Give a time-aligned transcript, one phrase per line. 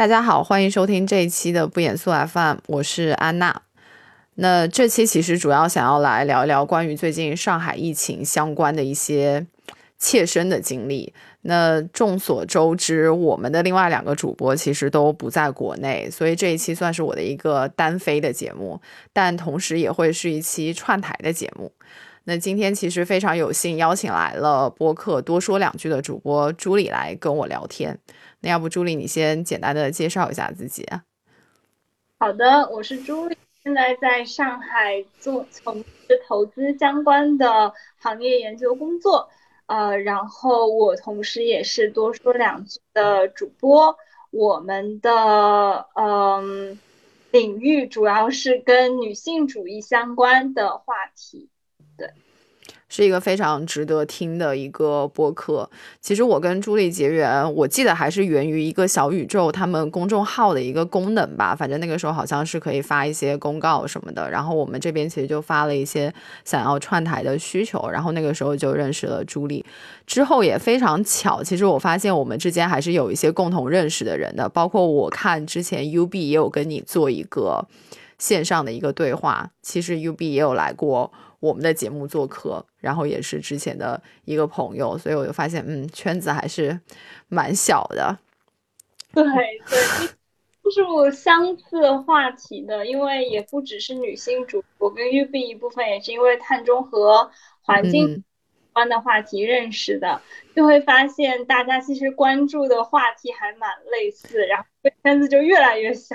[0.00, 3.60] 大家好，欢迎收听这一期的不严肃 FM，我是安娜。
[4.36, 9.46] 那这期其实主要想要来聊一聊关于最近上海疫情相关的一些
[9.98, 11.12] 切身的经历。
[11.42, 18.80] 那众所周知，我们的另外两个主播其实都不在国内，所以这一期算是我的一个单飞的节目，
[19.12, 21.70] 但同时也会是一期串台的节目。
[22.24, 27.98] 那今天其实非常有幸邀请来了播客多说两句的主播朱莉来跟我聊天。
[28.40, 30.86] 那要不朱莉，你先简单的介绍一下自己。
[32.18, 39.28] 好的，我是朱莉，现在在上海做从事投资相关的行业研究工作。
[39.66, 43.96] 呃，然后我同时也是多说两句的主播。
[44.30, 46.78] 我们的嗯
[47.30, 51.48] 领域主要是跟女性主义相关的话题。
[51.96, 52.10] 对。
[52.90, 55.70] 是一个非常值得听的一个播客。
[56.00, 61.54] 其实我跟朱莉结缘，我记得还是源于一个小宇宙他们公众号的一个功能吧。
[61.54, 64.28] 反正那个时候好像是可以发一些公告什么的。
[64.28, 66.12] 然后我们这边其实就发了一些
[66.44, 67.88] 想要串台的需求。
[67.88, 69.64] 然后那个时候就认识了朱莉。
[70.04, 74.48] 之后也非常巧，其实我发现我们之间还是有一些共同认识的人的。
[74.48, 77.64] 包括我看之前 UB 也有跟你做一个
[78.18, 79.50] 线上的一个对话。
[79.62, 81.12] 其实 UB 也有来过。
[81.40, 86.78] 我们的节目做客，然后也是之前的一个朋友，所以我就发现，嗯，圈子还是
[87.28, 88.18] 蛮小的。
[89.12, 90.08] 对对，
[90.62, 97.30] 就是我相似话题的，因为也不只是女性主播，跟玉碧一部分也是因为碳中和、
[97.62, 98.22] 环境
[98.72, 100.20] 关的话题认识的，
[100.54, 104.64] 就会发现大家其实关注的话题还蛮类似，然后
[105.02, 106.14] 圈子就越来越小。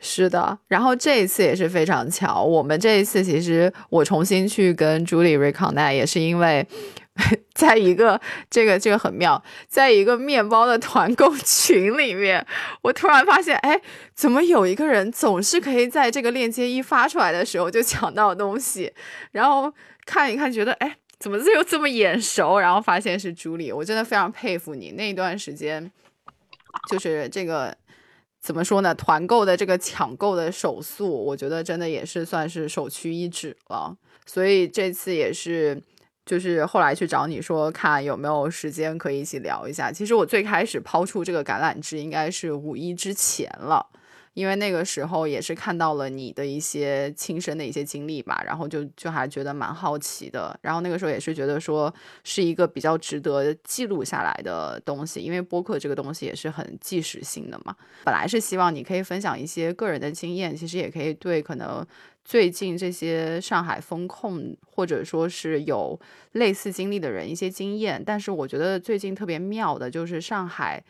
[0.00, 2.42] 是的，然后这一次也是非常巧。
[2.42, 6.66] 我们这一次其实我重新去跟朱莉 reconnect，也是因为
[7.54, 8.20] 在一个
[8.50, 12.44] 这个这个很妙，在一个面包的团购 群里面，
[12.82, 13.80] 我突然发现，哎，
[14.14, 18.92] 怎么有一个人总是可以在这个链接一发出来的时候就抢到东西？
[19.30, 19.72] 然后
[20.04, 22.58] 看一看，觉得哎，怎么又这么眼熟？
[22.58, 25.90] 然后发现是朱莉，我真的非常佩服你那段时间，
[26.90, 27.74] 就是这个。
[28.44, 28.94] 怎么说呢？
[28.94, 33.96] 团购的这个抢购的手速，我觉得真的也是算是首屈一指了。
[34.26, 35.82] 所以这次也是，
[36.26, 39.90] 就是后来去找你说，看有没有时间可以一起聊一下。
[39.90, 43.86] 其实我最开始抛出这个橄榄枝，应该是五一之前了。
[44.34, 50.56] 因为那个时候也是看到了你的一些亲身的一些经历吧，然后就就还觉得蛮好奇的。
[50.60, 51.92] 然后那个时候也是觉得说
[52.24, 57.74] 是一个比较值得记录下来的东西，因为播客这个东西也是很即时性的嘛。
[58.04, 61.86] 本来是希望你可以分享一些个人的经验，其实也可以对可能
[62.24, 65.98] 最近这些上海风控或者说是有
[66.32, 68.02] 类似经历的人一些经验。
[68.04, 70.82] 但是我觉得最近特别妙的就是上海。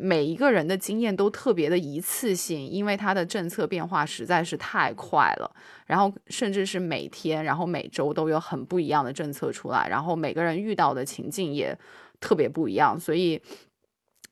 [0.00, 5.54] 每一个人的经验都特别的一次性，因为它的政策变化实在是太快了，
[5.86, 11.78] 然后甚至是每天，然后每周都有很不一样的政策出来，然后每个人遇到的情境也
[12.18, 13.40] 特别不一样，所以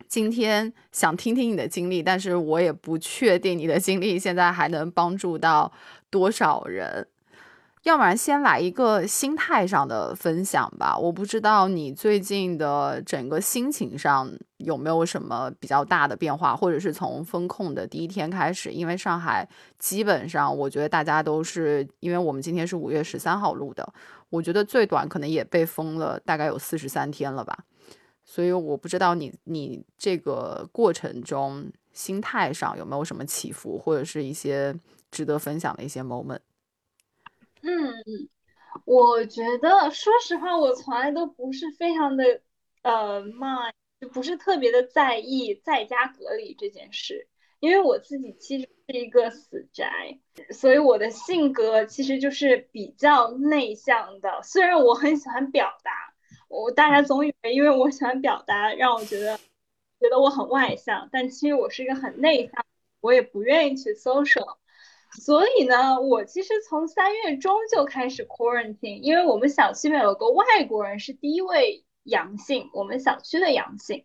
[0.06, 5.70] 今天想听听你的经历，但是我也不确定你的经历现在还能帮助到
[6.08, 7.06] 多少人。
[7.88, 10.94] 要不然先来一个心态上的分享吧。
[10.94, 19.48] 我不知道你最近的整个心情上有没有什么比较大的变化，或者是从风控的第一天开始，因为上海
[19.78, 23.90] 基本上我觉得大家都是，因为我们今天是五月十三号录的，
[24.28, 27.58] 我觉得最短可能也被封了大概有四十三天了吧。
[28.22, 34.78] 所以我不知道你你这个过程中心态上有没有什么起伏，或者是一些
[35.10, 36.40] 值得分享的一些 moment。
[37.62, 38.28] 嗯，
[38.84, 42.40] 我觉得，说实话，我从来都不是非常的，
[42.82, 47.28] 呃，mind，就不是特别的在意在家隔离这件事，
[47.60, 50.18] 因为我自己其实是一个死宅，
[50.50, 54.40] 所以我的性格其实就是比较内向的。
[54.42, 56.14] 虽然我很喜欢表达，
[56.48, 59.36] 我大家总以为因为我喜欢表达，让我觉得
[59.98, 62.64] 觉得我很外向，但其实我是一个很内向，
[63.00, 64.57] 我也不愿意去 social。
[65.10, 74.04] 所以呢，我其实从三月中就开始 quarantine，因为我们小区里面有个外国人是第一位阳性，我们小区的阳性。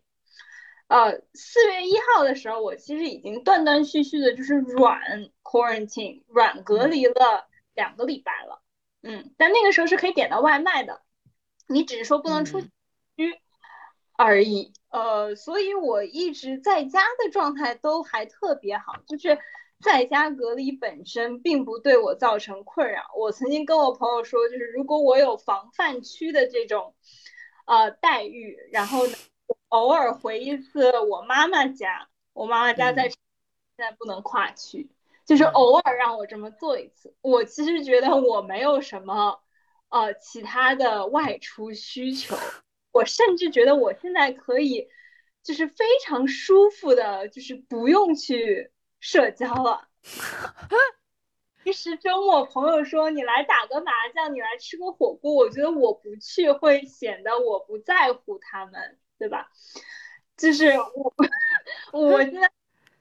[0.88, 8.62] 呃，四月一号的时候，我其实已经断断续续的就是软 quarantine，软隔离了两个礼拜了。
[9.02, 11.02] 嗯，但那个时候是可以点到外卖的，
[11.68, 12.68] 你只是说不能出区
[14.16, 14.72] 而已。
[14.88, 19.38] 呃，所以我一直在家的状态都还特别好，就是。
[19.84, 23.02] 在家隔离本身并不对我造成困扰。
[23.16, 26.94] 我曾经跟我朋友说，就是如果我有防范区的这种
[27.66, 29.14] 呃待遇，然后呢
[29.68, 33.18] 偶尔回一次我妈妈家，我妈妈家在现
[33.76, 34.90] 在不能跨区，
[35.26, 37.14] 就是偶尔让我这么做一次。
[37.20, 39.38] 我其实觉得我没有什么
[39.90, 42.34] 呃其他的外出需求，
[42.90, 44.88] 我甚至觉得我现在可以
[45.42, 48.70] 就是非常舒服的，就是不用去
[49.04, 49.86] 社交了。
[51.62, 59.50] 其实周末朋友说你来打个麻将，你来吃个火锅，我觉得我不去会显得我不在乎他们，对吧？
[60.38, 61.14] 就是我，
[61.92, 62.50] 我现在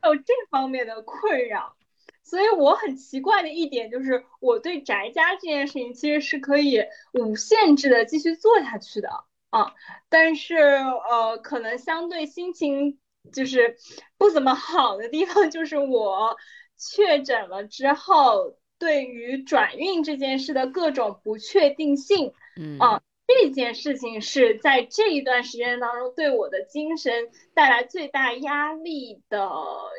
[0.04, 1.76] 有这方面的困扰，
[2.22, 6.84] 所以我很奇怪的一点就是，我对宅家这件事情其实是可以
[7.14, 9.74] 无限制的继续做下去的啊，
[10.10, 13.00] 但是呃，可能相对心情
[13.32, 13.78] 就是
[14.18, 16.36] 不怎么好的地方就是我。
[16.76, 29.50] 确诊了之后，对于转运这件事的各种不确定性，嗯啊，这件事情是在这一段时间当中对我的精神带来最大压力的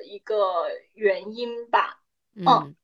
[0.04, 0.36] 一个
[0.92, 2.02] 原因吧。
[2.34, 2.74] 嗯，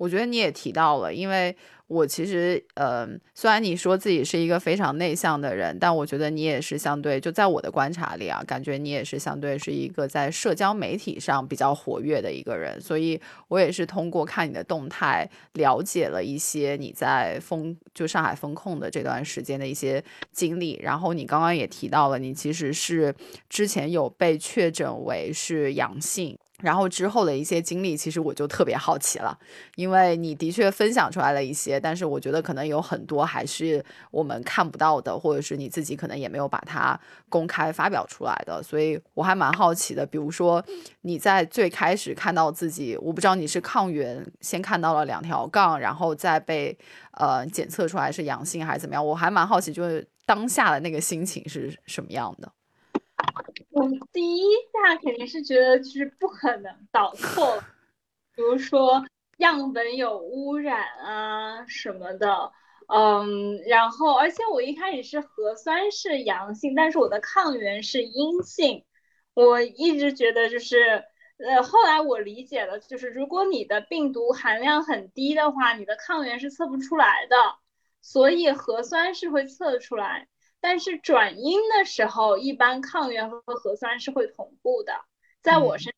[0.00, 1.54] 我觉得你也提到了，因为。
[1.90, 3.04] 我其实，呃，
[3.34, 12.80] 虽然你说自己是一个非常内向的人，但我觉得你也是相对，就在我的观察里啊，感觉你也是相对是一个在社交媒体上比较活跃的一个人。
[12.80, 20.00] 所以我也是通过看你的动态，了解了一些你在封就上海封控的这段时间的一些
[20.30, 20.78] 经历。
[20.80, 23.12] 然后你刚刚也提到了，你其实是
[23.48, 26.38] 之前有被确诊为是阳性。
[26.62, 29.38] 然后之后的一些经历，其实我就特别好奇了，
[29.76, 36.98] 因为你的确分享出来了一些，但是我觉得可能有很多还是我们看不到的，或者是你自己可能也没有把它
[37.28, 40.04] 公开发表出来的，所以我还蛮好奇的。
[40.04, 40.64] 比如说
[41.02, 46.76] 你在最开始看到自己，我不知道你是抗原先看到了两条杠，然后再被
[47.12, 52.52] 呃检测出来是阳性还是怎么样，我还蛮好奇，就是当下的那个心情是什么样的。
[54.12, 57.62] 第一下肯定是觉得就是不可能导错了，
[58.34, 59.04] 比如说
[59.38, 62.52] 样本有污染啊什么的，
[62.88, 68.84] 嗯，然后而且我一开始是核酸是阳性，但是我的抗原是阴性，
[69.34, 71.04] 我一直觉得就是，
[71.38, 77.36] 呃，后来我理解了，就是如果你的病毒含量很低的话，你的抗原是测不出来的，
[78.02, 80.26] 所以核酸是会测出来。
[80.60, 84.92] 但是转阴的时候，一般抗原和核酸是会同步的。
[85.42, 85.92] 在我身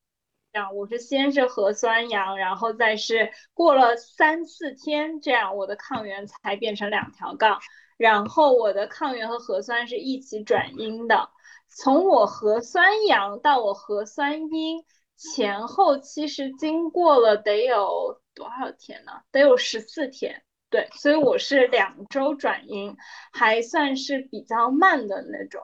[0.53, 7.59] 上，我是先是核酸阳，然后再是过了三四天，这样我的抗原才变成两条杠，
[7.97, 11.29] 然后我的抗原和核酸是一起转阴的。
[11.67, 14.85] 从我核酸阳到我核酸阴
[15.17, 19.11] 前后，其实经过了得有多少天呢？
[19.31, 20.43] 得有十四天。
[20.73, 22.97] 对，所以我是两周转阴，
[23.31, 25.61] 还算是比较慢的那种。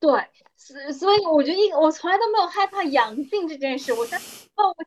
[0.00, 0.10] 对，
[0.56, 3.92] 所所以我觉得一我从来都没有害怕阳性这件事。
[3.92, 4.18] 我像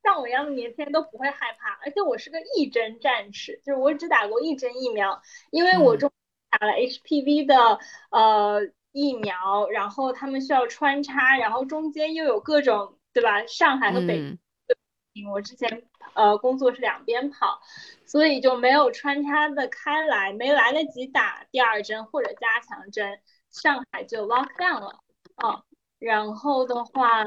[0.04, 5.22] 像我一样的年轻人都不会害怕，而且我是个一针战士，就是我只打过一针疫苗，
[5.52, 6.12] 因为我中
[6.50, 7.80] 打了 HPV 的
[8.10, 8.60] 呃
[8.92, 13.46] 疫苗，然后他们需要穿插，然后中间又有各种对吧？
[13.46, 14.38] 上海和北
[15.14, 17.60] 京，我之前呃工作是两边跑。
[18.04, 25.00] 所以就没有穿插的开来，没来得及打第二针或者加强针，上海就 lock down 了，
[25.42, 25.64] 嗯，
[25.98, 27.24] 然后的话，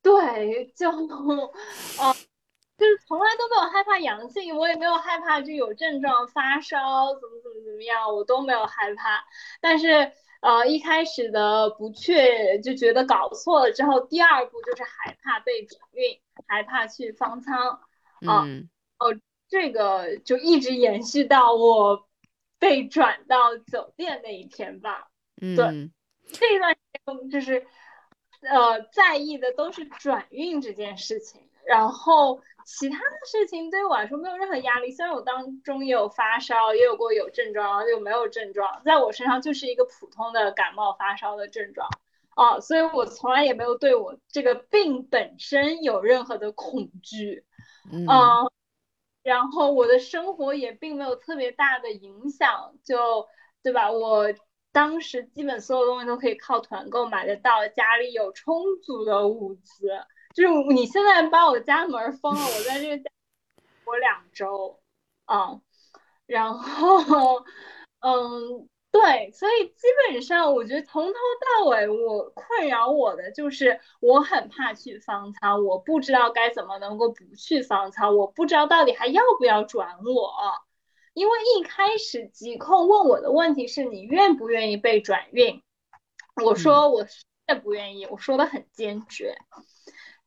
[0.00, 2.14] 对，就，呃，
[2.78, 6.78] 就是从来都没有害怕阳性，我也没有害怕就有症状发烧
[7.14, 9.24] 怎么怎么怎么样，我都没有害怕，
[9.60, 17.80] 但是呃一开始的不确就觉得搞错了之后，第二步就是害怕被转运，害怕去方舱，
[18.20, 18.68] 嗯，
[18.98, 19.18] 哦。
[19.48, 22.08] 这个就一直延续到我
[22.58, 25.10] 被转到酒店那一天吧。
[25.42, 25.90] 嗯，对，
[26.32, 27.66] 这一段时间就是
[28.40, 34.90] 呃在意的都是转运这件事情，然后其他的事情对于我来说没有任何压力。
[34.90, 41.88] 虽然我当中也有发烧，也有过有症状，然后又没有症状，在我身上就是一个普通的感冒发烧的症状
[42.34, 47.44] 啊，所以我从来也没有对我这个病本身有任何的恐惧。
[47.92, 48.06] 嗯。
[49.22, 53.28] 然后我的生活也并没有特别大的影响，就
[53.62, 53.92] 对吧？
[53.92, 54.26] 我
[54.72, 59.90] 当时基本所有东西都可以靠团购买得到，家里有充足的物资。
[60.34, 63.10] 就是你现在把我家门封了，我在这个家
[63.84, 64.80] 我两周，
[65.26, 65.60] 嗯，
[66.26, 67.44] 然后
[68.00, 68.68] 嗯。
[68.92, 80.34] 对，所以基本上我觉得从头到尾，我困扰我的就是我很怕去方舱，我不知道该怎么能够不去方舱，我不知道到底还要不要转我，
[81.14, 85.62] 因为一开始疾控问我的问题是你愿不愿意被转运，
[86.44, 87.06] 我说我
[87.48, 89.38] 也不愿意，我说的很坚决，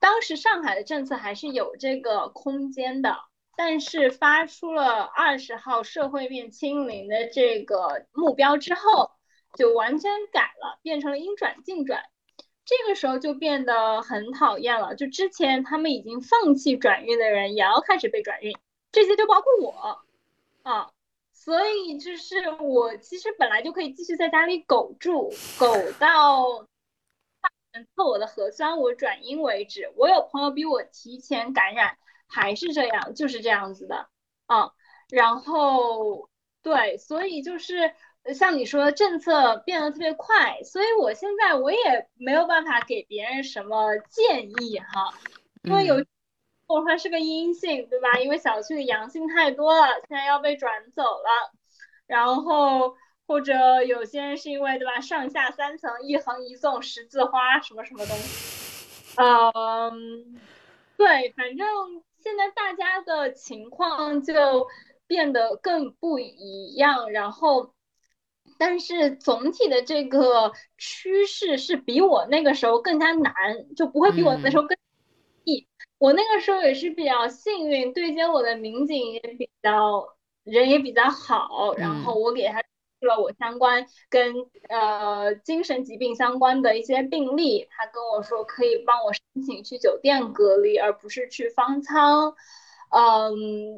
[0.05, 3.17] 当时上海的政策还是有这个空间的，
[3.57, 9.09] 但是发出了二十号社会面清零的这个目标之后，
[9.57, 12.03] 就完全改了，变成了应转尽转。
[12.65, 14.93] 这个时候就变得很讨厌了。
[14.93, 18.55] 就之前他们已经放弃转运的人，也要开始被转运，
[18.91, 20.05] 这些就包括我
[20.61, 20.91] 啊。
[21.33, 26.67] 所以就是我其实本来就可以继续在家里苟住，苟到
[27.83, 29.91] 测我的核酸我转阴为止。
[29.97, 34.07] 我有朋友比我提前感染，还是这样，就是这样子的
[34.45, 34.71] 啊。
[35.09, 36.29] 然后
[36.61, 37.93] 对，所以就是。
[38.33, 45.13] 像你说政策变得特别快，所以我现在我也没有办法给别人什么建议哈，
[45.61, 46.03] 因为有
[46.65, 48.17] 我说是个阴性，对吧？
[48.19, 51.53] 因为小区里阳性太多了，现在要被转走了，
[52.07, 52.95] 然后
[53.27, 60.39] 或者有些人是因为对吧，上下三层一横一纵十字花什么什么东西，嗯，
[60.97, 61.67] 对，反正
[62.19, 64.67] 现在大家的情况就
[65.07, 67.71] 变得更不一样，然后。
[68.57, 73.33] 但是总体的这个趋势是比我那个时候更加难，
[73.75, 74.77] 就不会比我那时候更
[75.43, 75.67] 易。
[75.97, 80.07] 我那个时候也是比较幸运，对接我的民警也比较
[80.45, 82.63] 人也比较好，然后我给他
[83.05, 84.33] 了我相关跟
[84.67, 92.35] 呃精神疾病相关的一些病例，他跟我说可以帮我申请去酒店隔离，而不是去方舱。
[92.89, 93.77] 嗯，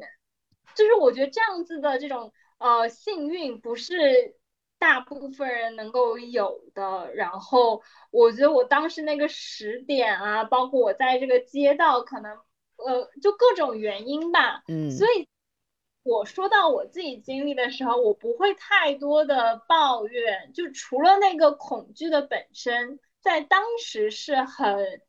[0.74, 4.36] 就是我觉得这样子的这种呃幸运不是。
[4.80, 7.82] 大部分人能够有的，然后
[8.12, 12.30] 我觉得我当时那个时点啊，包括我在这个街道，可能
[12.76, 15.26] 呃，就各种原因吧，嗯，所以
[16.08, 25.02] 我说到我自己经历的时候，我不会太多的抱怨，就除了那个恐惧的本身，在当时是很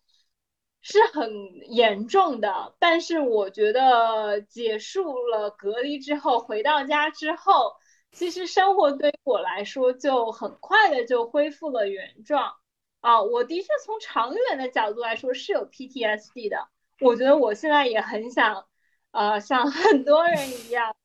[0.81, 1.31] 是很
[1.71, 7.75] 严重的，但是我觉得结束了隔离之后，回到家之后。
[8.11, 12.55] 其实生活对于我来说就很快的就恢复了原状
[13.01, 13.21] 啊！
[13.21, 16.69] 我的确从长远的角度来说是有 PTSD 的。
[17.01, 18.65] 我觉得我现在也很想，
[19.11, 20.95] 呃，像很多人一样，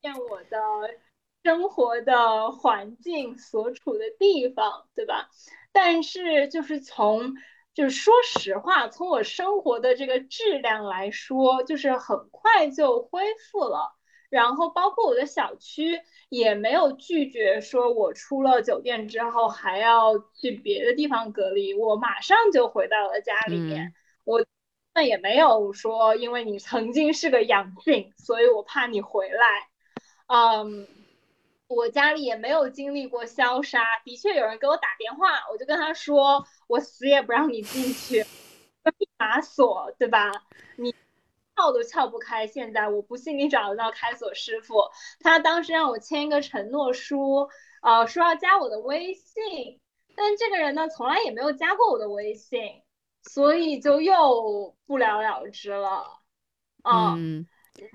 [0.00, 0.58] 变我的
[1.42, 5.28] 生活的环境所处的地方，对吧？
[5.72, 7.34] 但是就是从，
[7.74, 13.94] 就是说实话，从我生活的这个质量来说，就是很快就恢复了。
[14.30, 23.94] 然后包括我的小区也没有拒绝说，我出了酒店之后还要去别的地方隔离，我马上就回到了家里面。
[24.24, 24.44] 我
[24.98, 29.68] 那也没有说，因为你曾经是个阳性，所以我怕你回来。
[30.26, 30.88] 嗯，
[31.68, 38.24] 我家里也没有经历过消杀，的确有人给我打电话，我就跟他说，我死也不让你进去，
[38.98, 40.32] 密码锁，对吧？
[40.74, 40.92] 你。
[41.54, 44.90] 撬都撬不开，现在我不信你找得到开锁师傅。
[45.20, 47.48] 他当时让我签一个承诺书，
[47.82, 49.80] 呃，说要加我的微信，
[50.16, 52.82] 但这个人呢，从来也没有加过我的微信，
[53.30, 56.20] 所以就又不了了之了。
[56.82, 57.46] 嗯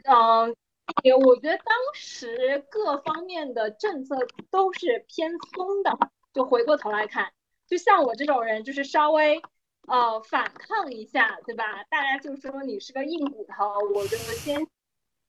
[0.05, 0.55] 嗯，
[1.03, 4.15] 也我觉得当时各方面的政策
[4.49, 5.97] 都是偏松的，
[6.33, 7.33] 就回过头来看，
[7.67, 9.41] 就像我这种人，就是稍微。
[9.85, 11.83] 呃，反抗一下，对吧？
[11.89, 14.65] 大家就说你是个硬骨头，我就先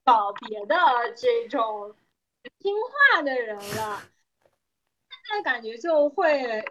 [0.05, 0.77] 找别的
[1.13, 1.93] 这种
[2.59, 2.73] 听
[3.13, 4.01] 话的人了。
[5.09, 6.63] 现在感觉就会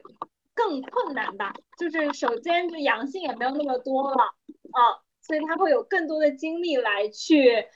[0.55, 4.23] 更困难吧，就是首先就阳性也没有那么多了
[4.73, 7.67] 啊，所以他会有更多的精力来去，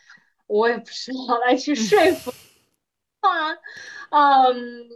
[0.47, 2.33] 我也不知道来去说服
[3.21, 3.53] 啊，
[4.11, 4.89] 嗯，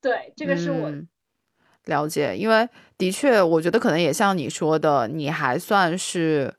[0.00, 0.92] 对，这个是我。
[1.84, 2.68] 了解，因为
[2.98, 6.54] 的确，我觉得可能也像你说的，你还算是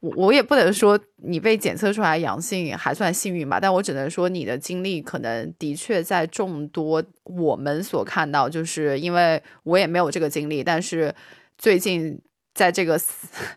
[0.00, 11.14] 我，我也不能说你被检测出来阳性还算幸运吧，但我只能说你的经历可能的确在众多我们所看到，就是因为我也没有这个经历，但是
[11.56, 12.20] 最近
[12.54, 12.98] 在这个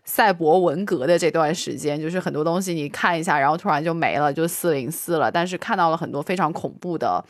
[0.04, 7.24] 赛博文革的这段时间，就是很多东西你看一下，然后突然就没了，就四零四了，但是看到了很多非常恐怖的。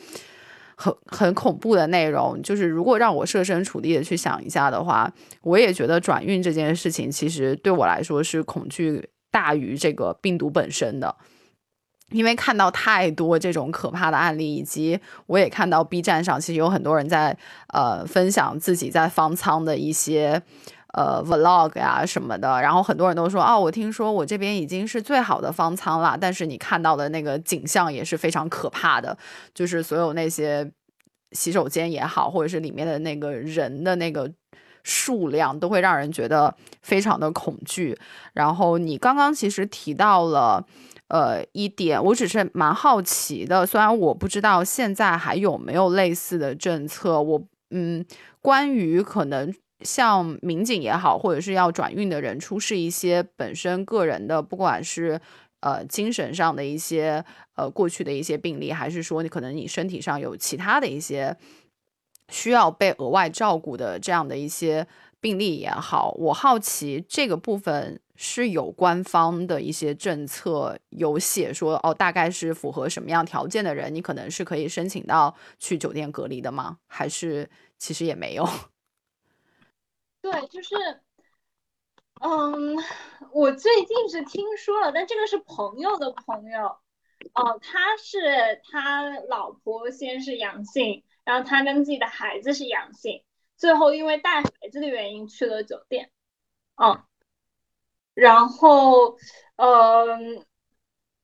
[0.75, 5.11] 很很恐怖的内容，就是如果让我设身处地的去想一下的话，
[5.41, 11.15] 我也觉得转运这件事情其实对我来说是恐惧大于这个病毒本身的，
[12.11, 17.37] 因为看到太多这种可怕的案例，以及我也看到 B 站上其实有很多人在
[17.67, 20.41] 呃分享自己在方舱的一些。
[20.93, 29.17] 呃，vlog 呀什么的，然后很多人都说，哦，我听说我这边已经是最好的方舱了，但是你看到的那个景象也是非常可怕的，
[29.55, 30.71] 就是所有那些
[31.31, 34.31] 洗手间也好，或者是里面的那个人的那个
[34.83, 37.97] 数量，都会让人觉得非常的恐惧。
[38.33, 40.63] 然后你刚刚其实提到了，
[41.07, 48.05] 呃，一点，我只是蛮好奇的，虽然我不知道现在还有没有类似的政策，我嗯，
[48.41, 49.51] 关于可能
[49.83, 55.19] 像民警也好，或者是要转运的人出示一些本身个人的，不管是。
[55.65, 57.23] 呃，精神上的一些
[57.55, 61.37] 呃过去的一些病例，还是说你可能你身体上有其他的一些
[62.27, 64.85] 需要被额外照顾的这样的一些
[65.21, 76.79] 病例也好，我好奇这个部分是有官方的一些政策有写说哦，大概是符合什么样条件的人，你可能是可以申请到去酒店隔离的吗？
[76.87, 77.49] 还是
[77.79, 78.45] 其实也没有？
[80.23, 80.75] 对，就是。
[82.21, 82.77] 嗯，
[83.33, 86.77] 我最近是听说了，但这个是朋友的朋友，
[87.33, 93.25] 哦，他是他老婆先是阳性，然后他跟自己的孩子是阳性，
[93.57, 96.11] 最后因为带孩子的原因去了酒店，
[96.81, 97.03] 嗯，
[98.13, 99.17] 然后，
[99.57, 100.45] 嗯，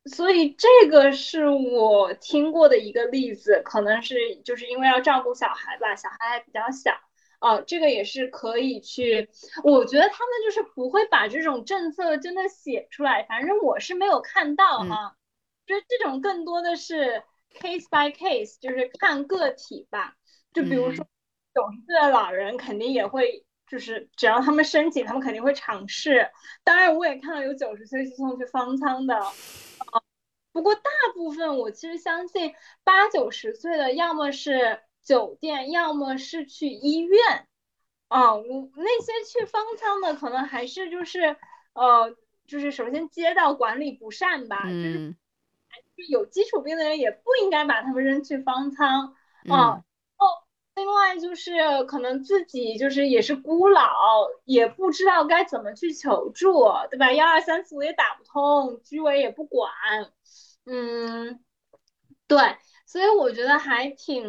[0.06, 6.92] 所以这个是我听过的一个例子，可能是就是因为要照顾小孩吧，小孩还比较小。
[7.40, 9.30] 哦，这个也是可以去，
[9.64, 15.16] 我觉得他们就是不会把这种政策真的写出来，反正我是没有看到哈。
[15.66, 20.16] 就是这种更多的是 case by case，就是看个体吧。
[20.52, 21.06] 就比如说
[21.56, 26.30] 九十岁的老人，肯定也会，就是只要他们申请，他们肯定会尝试。
[26.66, 29.18] 当然，我也看到有九十岁去送去方舱的，
[30.52, 30.82] 不过大
[31.14, 32.54] 部分我其实相信
[32.84, 34.82] 八九十岁的，要么是。
[35.10, 37.48] 酒店要么是去医院，
[38.10, 41.36] 啊，我那些去方舱的可能还是就是
[41.74, 45.16] 呃，就是首先街道管理不善吧，就是
[46.12, 49.16] 有基础病的人也不应该把他们扔去方舱
[49.50, 49.82] 啊。
[50.20, 50.26] 哦，
[50.76, 57.12] 另外就是可能自己就是也是孤老，也不知道该怎么去求助，对吧？
[57.14, 59.72] 幺二三四五也打不通，居委也不管，
[60.68, 61.44] 嗯，
[62.28, 62.38] 对。
[62.90, 64.28] 所以我觉得还挺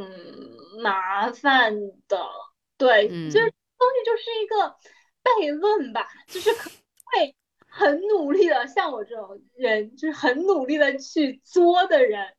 [0.83, 1.75] 麻烦
[2.07, 2.23] 的，
[2.77, 4.77] 对，就是东西就是一个
[5.25, 6.68] 悖论吧，就是可
[7.07, 7.35] 会
[7.66, 12.35] 很努力的，像我这种人，就是很努力的去作的人，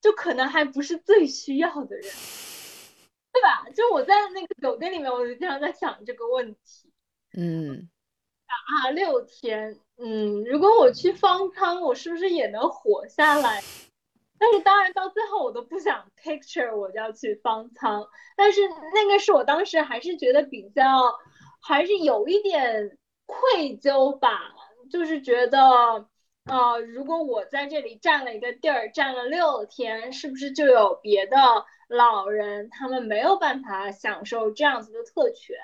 [0.00, 2.10] 就可能还不是最需要的人，
[3.34, 3.68] 对吧？
[3.74, 6.90] 就我在那个酒店里面，我就经常在想这个问题，
[7.36, 7.90] 嗯，
[8.46, 13.62] 啊，六天，嗯，如果我去方舱，我是不是也能活下来？
[14.38, 18.60] 但是当然到最后我都不想 picture 我就要去方舱，但是
[18.94, 20.84] 那个是我当时还是觉得比较，
[21.60, 24.52] 还是有一点愧疚吧，
[24.90, 26.06] 就是觉得，
[26.44, 31.36] 呃，如果我在这里占了一个地儿，占了六天，是不是就有别的
[31.88, 35.56] 老人他们没有办法享受这样子的特权？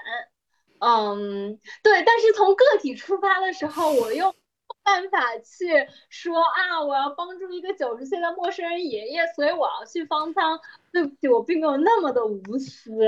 [0.80, 4.34] 嗯，对，但是从个体出发的时候，我又。
[4.82, 10.58] 办法去说啊，我要帮助一个九十岁的陌生人爷爷，所以我要去方舱。
[10.92, 13.06] 对不起，我并没有那么的无私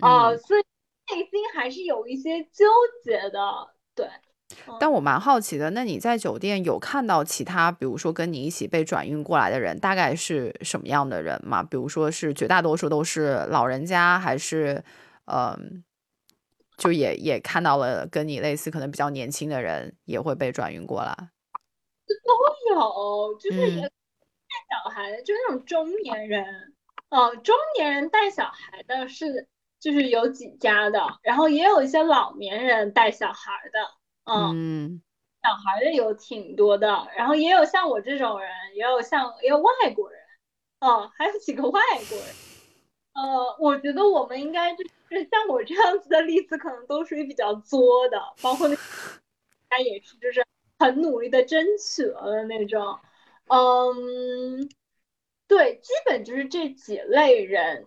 [0.00, 0.62] 啊，所以
[1.10, 2.66] 内心还是有一些纠
[3.02, 3.40] 结的。
[3.94, 4.06] 对，
[4.78, 11.62] 但我蛮好奇的，那你在酒店有看到其他，比如说跟你一起被转运过来的人，大概是什么样的人吗？
[11.62, 14.84] 比如说是绝大多数都是老人家，还是
[15.24, 15.82] 嗯？
[16.82, 21.16] 就也也看到了跟你类似，可能比较年轻的人也会被转运过来，
[22.24, 23.86] 都有，就是带
[24.68, 26.44] 小孩的，就是那种中年人，
[27.08, 29.46] 哦，中年人带小孩的是
[29.78, 35.00] 就是有几家的，然后也有一些老年人带小孩的，嗯，
[35.44, 40.20] 小孩的有挺多的，然后也有像我这种人，也有像也有外国人，
[40.80, 42.26] 哦，还有几个外国人，
[43.14, 44.82] 呃，我觉得我们应该就。
[45.12, 48.76] 就像我这样子的例子，可能都属于比较作的，包括那
[49.68, 50.44] 他也是，就是
[50.78, 52.98] 很努力的争取了的那种。
[53.48, 54.68] 嗯，
[55.46, 57.86] 对，基本就是这几类人。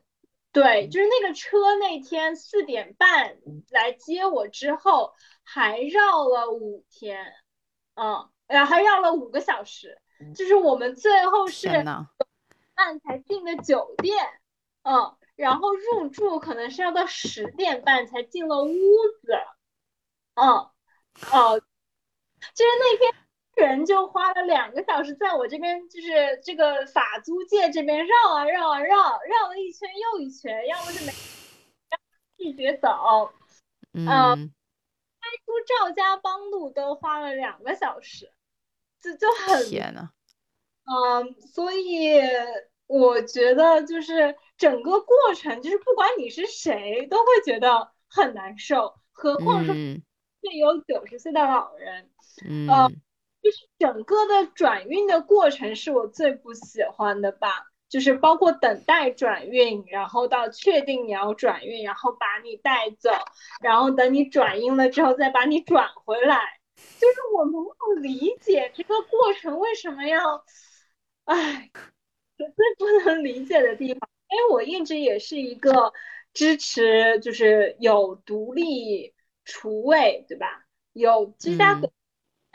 [0.52, 3.38] 对，就是那个车那天四点半
[3.72, 7.34] 来接我之后，还绕了五天，
[7.96, 10.00] 嗯，然后还绕了五个小时，
[10.34, 11.68] 就是我们最后是
[12.74, 14.16] 半才进的酒店，
[14.84, 15.16] 嗯。
[15.36, 18.72] 然后入住可能是要到十点半才进了屋
[19.22, 19.34] 子，
[20.36, 20.48] 嗯，
[21.32, 23.14] 哦，就是那天
[23.56, 31.12] 人就花了两个小时在我这边，就是这个法租界这边绕啊绕啊绕，绕了一圈又一圈，要么就没
[32.38, 33.34] 拒绝走，
[33.94, 38.32] 嗯，开出赵家浜路都花了两个小时，
[39.02, 40.12] 就就很天呐，
[40.86, 42.22] 嗯，所以。
[42.88, 49.74] 我觉得就是整个过程，就是不管你是谁，都会觉得很难受，何况是
[50.42, 52.10] 这有九十岁的老人，
[52.46, 52.68] 嗯，
[53.42, 57.68] 就是整个的转运的过程是我最不喜欢的吧。
[57.88, 63.12] 就是包括等待转运，然后到确定你要转运，然后把你带走，
[63.62, 66.60] 然后等你转运了之后再把你转回来。
[67.00, 70.44] 就是我没有理解这个过程为什么要，
[71.26, 71.70] 唉，
[72.56, 74.10] 最不能理解的地方。
[74.30, 75.94] 因为我一直也是一个
[76.34, 80.66] 支持，就是有独立厨卫，对吧？
[80.94, 81.80] 有居家。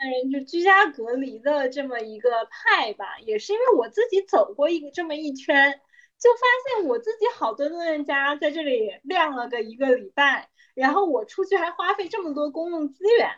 [0.03, 5.79] 嗯，就居家隔离的这么一个派吧，也是因为我自己走过一个这么一圈，
[6.19, 6.39] 就发
[6.79, 13.29] 现我自己好多人家在这里晾了个一个礼拜，然后我出去还花费这么多公共资源，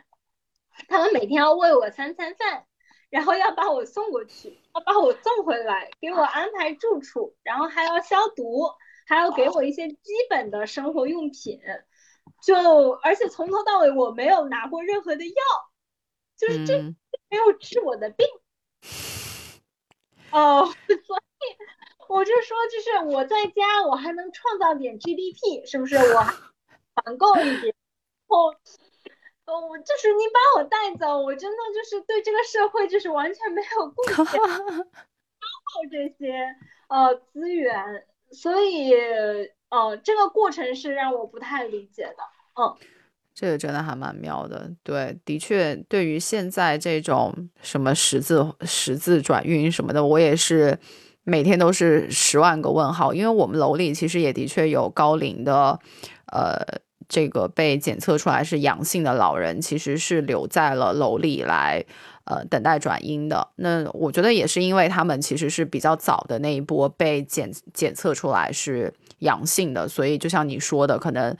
[0.88, 2.64] 他们每天要喂我三餐饭，
[3.14, 8.68] 然后要把我送过去，要把我送回来，给我安排住处，然后还要消毒，
[9.06, 11.60] 还要给我一些基本的生活用品，
[12.44, 15.32] 就而且从头到尾我没有拿过任何的药。
[16.36, 16.76] 就是这
[17.30, 18.26] 没有治我的病，
[20.32, 20.66] 哦，
[21.06, 21.56] 所以
[22.08, 25.94] 我就说，就是我在家，我还能创造点 GDP，是不是？
[25.94, 26.34] 我还
[26.96, 27.72] 团购一点，
[28.26, 28.56] 哦，
[29.46, 36.34] 哦，我就是你把我带走，我真的就是对这个社会就是完全没有贡献， 消耗这些
[36.88, 38.94] 呃资源，所以
[39.68, 42.16] 呃这个过程是让我不太理解的，
[42.60, 42.76] 嗯。
[43.36, 50.78] 这个真的还蛮妙的，对，的确，对于现在这种什么十字十字转运什么的，我也是
[51.24, 53.12] 每天都是十万个问号。
[53.12, 55.76] 因为我们楼里其实也的确有高龄的，
[56.26, 56.64] 呃，
[57.08, 61.84] 这个被检测出来是阳性的老人，其实是留在了楼里来，
[62.24, 63.48] 呃，等待转阴的。
[63.56, 71.36] 那我觉得也是因为他们其实是比较早的那一波被检检测出来是阳性的，所以就像你说的，可能。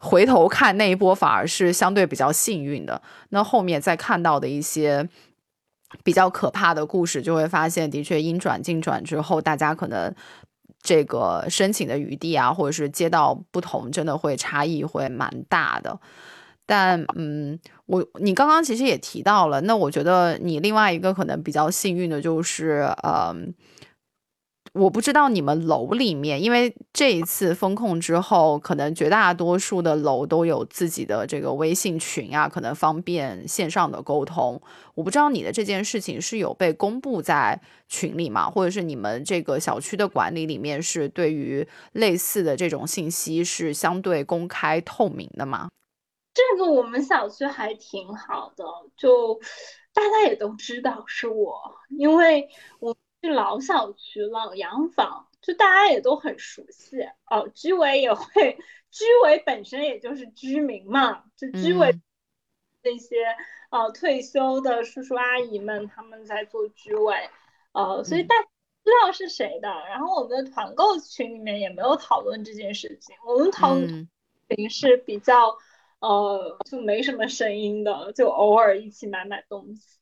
[0.00, 3.00] 回头看那一波反而是相对比较幸运的，
[3.30, 5.08] 那后面再看到的一些
[6.02, 10.14] 比较可怕的故事，就会发现的确阴转静转之后，大家可能
[10.84, 15.98] 这个申请的余地啊，或者是街道不同，真的会差异会蛮大的。
[16.64, 23.52] 但嗯，我你刚刚其实也提到了，那我觉得你另外一个可能比较幸运的就是，嗯。
[24.74, 34.60] 我不知道你们楼里面，因为这一次封控之后，可能绝大多数的楼都有自己的这个微信群啊，可能方便线上的沟通。
[34.96, 38.50] 我不知道你的这件事情是有被公布在群里吗？
[38.50, 45.68] 或者是你们这个小区的管理里面是对于类似的这种信息是相对公开透明的吗？
[46.34, 48.64] 这个我们小区还挺好的，
[48.96, 49.38] 就
[49.92, 51.54] 大家也都知道是我，
[51.96, 52.48] 因为
[52.80, 52.92] 我。
[53.24, 57.48] 是老小区、老洋房，就大家也都很熟悉哦。
[57.54, 58.58] 居委也会，
[58.90, 61.98] 居委本身也就是居民嘛，就居委
[62.82, 63.16] 那些
[63.70, 67.30] 呃退休的叔叔阿姨们，他们在做居委，
[67.72, 68.48] 呃，所以大家
[68.84, 69.70] 知道是谁的。
[69.88, 74.06] 然后我们的团购群里面也没有讨论这件事情，我们讨论
[74.50, 75.56] 群是比较
[76.00, 79.98] 呃就没什么声音的，就偶尔一起买买东西。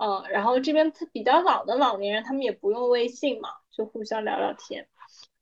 [0.00, 4.88] 嗯，然后这边比较老的老年人，他们也不用微信嘛，就互相聊聊天。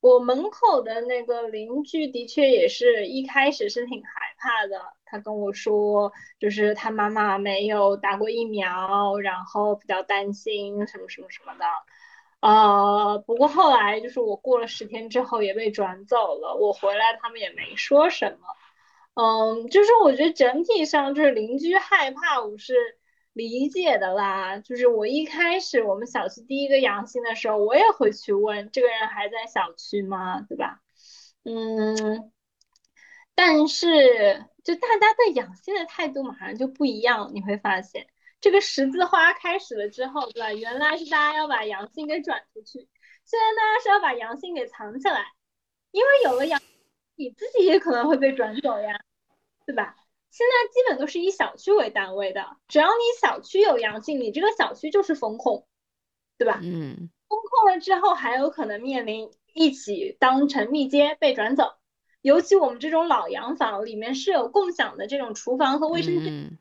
[0.00, 11.64] 我门口的那个邻居的确也是一开始是挺害怕的，他跟我说，就是他妈妈没有打过疫苗，然后比较担心什么什么什么的。
[12.40, 18.48] 呃，不过后来就是我过了十天之后也被转走了，我回来他们也没说什么。
[19.14, 22.97] 嗯，就是我觉得整体上就是邻居害怕，我是。
[23.38, 30.40] 理解的啦，就是我一开始我们小区第一个阳性的时候，我也会去问这个人还在小区吗？
[30.40, 30.80] 对吧？
[31.44, 32.32] 嗯，
[33.36, 38.08] 但是就大家对阳性的态度马上就不一样，你会发现
[38.40, 40.52] 这个十字花开始了之后，对吧？
[40.52, 42.88] 原来是大家要把阳性给转出去，
[43.24, 45.24] 现在大家是要把阳性给藏起来，
[45.92, 46.60] 因为有了阳，
[47.14, 48.98] 你自己也可能会被转走呀，
[49.64, 49.94] 对吧？
[50.30, 55.66] 现在基本都是以小区为单位的，只要你小区有阳性，你这个小区就是封控，
[56.36, 56.60] 对吧？
[56.62, 61.72] 嗯，封控了之后还有可能面临一起当成密接被转走，
[62.20, 66.58] 尤其我们这种老洋房里面是有共享的这种厨房和卫生间，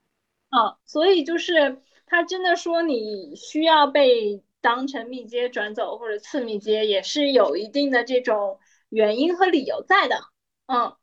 [0.50, 10.22] 啊，所以就是他真的说你需要被当成密接转走或者次密接，也是有一定的这种原因和理由在的，
[10.68, 10.96] 嗯。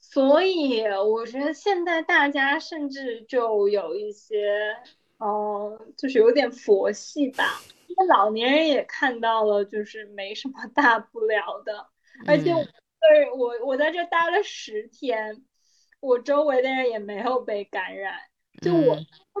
[0.00, 4.76] 所以我觉得现在大家甚至就有一些，
[5.18, 7.60] 哦，就是有点佛系吧。
[7.86, 11.86] 因为老年人也看到了，就是没什么大不了的。
[12.26, 15.44] 而且我，对我我在这待了十天，
[16.00, 18.14] 我周围的人也没有被感染，
[18.62, 18.96] 就我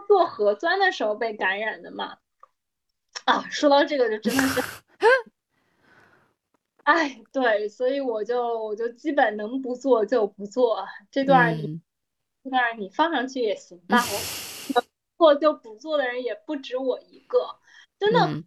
[0.06, 2.18] 做核酸的时候被感染的嘛。
[3.24, 4.60] 啊，说到这个就真的是，
[6.84, 10.86] 哎，对，所以我就我就基本能不做就不做。
[11.10, 11.80] 这段你
[12.42, 14.02] 这段你放上去也行吧，
[15.18, 17.56] 做就不做的人也不止我一个，
[17.98, 18.42] 真的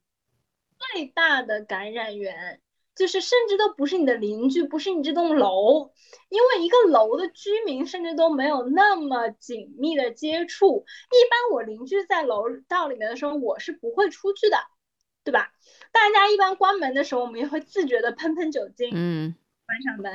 [0.93, 2.59] 最大的感染源。
[2.95, 5.91] 就是甚至都不是你的邻居，不是你这栋楼，
[6.29, 10.85] 因为一个楼的居民甚至都没有那么紧密的接触。
[11.07, 14.57] 一般我邻居在楼道里面的时候，我是不会出去的，
[15.23, 15.53] 对吧？
[15.91, 20.11] 大家一般关门的时候，我们也会自觉的喷喷酒精，嗯，关上门。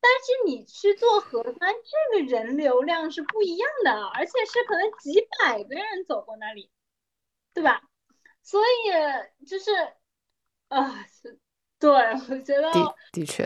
[0.00, 1.72] 但是你去做核酸，
[2.12, 6.70] 这个人流量是不一样的，而且是可能几百个人走过那里，
[7.54, 7.82] 对吧？
[8.42, 9.70] 所以就是
[10.68, 11.06] 啊。
[11.78, 13.44] 对，我觉得的的确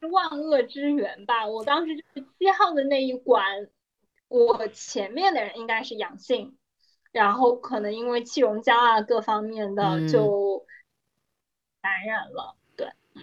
[0.00, 1.46] 是万恶之源吧。
[1.46, 3.68] 我当时就是七号的那一关，
[4.28, 6.56] 我前面的人应该是阳性，
[7.12, 10.64] 然后可能因为气溶胶啊各方面的就
[11.82, 12.54] 感染了。
[12.76, 13.22] 对，嗯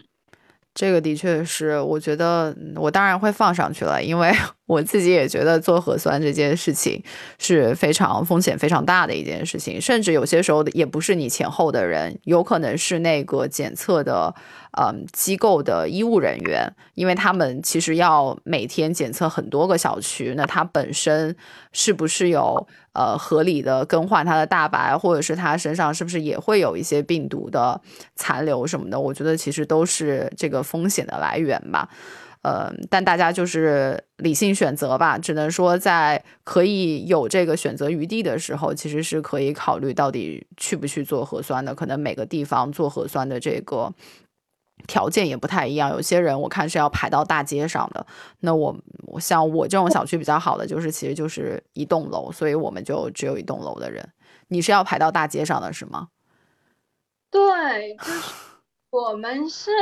[0.74, 4.34] 这个的确是，我觉得我当然会放上去了，因为。
[4.68, 7.04] 我自己也觉得做核酸这件事情
[7.38, 14.34] 是非常风险非常大的一件事情，甚至有些时候也不是你前后的人，有可能是那个检测的
[14.72, 21.36] 嗯机构的医务人员，因为他们其实要每天检测很多个小区，那他本身
[21.72, 27.80] 是不是有呃合理的更换他的大白，或者是他身上是不是也会有一些病毒的
[28.16, 31.90] 残留什么的，我觉得其实都是这个风险的来源吧。
[32.42, 41.74] 呃，但大家就是理性选择吧，只能说在可以有这个选择余地的时候，其实是可以考虑到底去不去做核酸的。
[41.74, 43.92] 可能每个地方做核酸的这个
[44.88, 48.06] 条件也不太一样，有些人我看是要排到大街上的。
[48.40, 48.76] 那我
[49.08, 54.08] 我像我这种小区比较好的，就是其实就是一栋楼，所以我们就只有一栋楼的人。
[54.48, 56.10] 你是要排到大街上的是吗？
[57.32, 58.34] 对，就是
[58.92, 59.72] 我们是。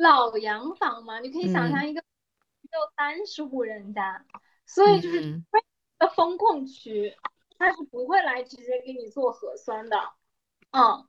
[0.00, 4.24] 老洋房嘛，你可以想象一个就三十户人家，
[4.64, 5.42] 所以就是
[5.98, 7.14] 的风控区，
[7.58, 9.98] 他是不会来直接给你做核酸的，
[10.70, 11.04] 嗯，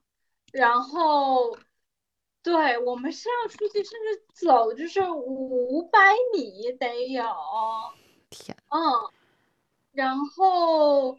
[0.52, 1.56] 然后
[2.42, 7.24] 对我们是要出去，甚至走就是五百米得有，
[8.30, 8.80] 天，嗯，
[9.92, 11.18] 然后，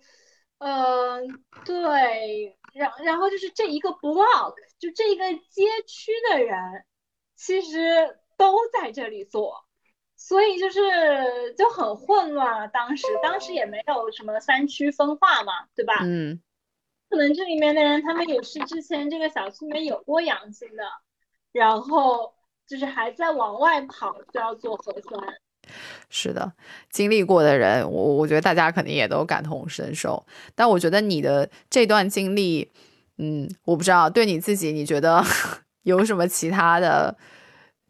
[0.58, 1.22] 呃，
[1.66, 6.86] 对，然然后就是这一个 block，就这一个街区的人。
[7.36, 9.66] 其实都在这里做，
[10.16, 12.70] 所以就是就很混乱。
[12.72, 15.96] 当时当时也没有什么三区分化嘛，对吧？
[16.04, 16.42] 嗯，
[17.10, 20.84] 可能这里面的人他们也是之前这个小区里面有过阳性的，
[21.54, 22.34] 然后
[22.68, 25.34] 就是还在往外跑，就要做核酸。
[26.10, 26.52] 是的，
[26.90, 30.26] 经历过的人，我我觉得大家肯定也都感同身受。
[30.54, 32.70] 但我觉得你的这段经历，
[33.18, 35.24] 嗯，我不知道对你自己，你觉得
[35.84, 37.16] 有什么其他的？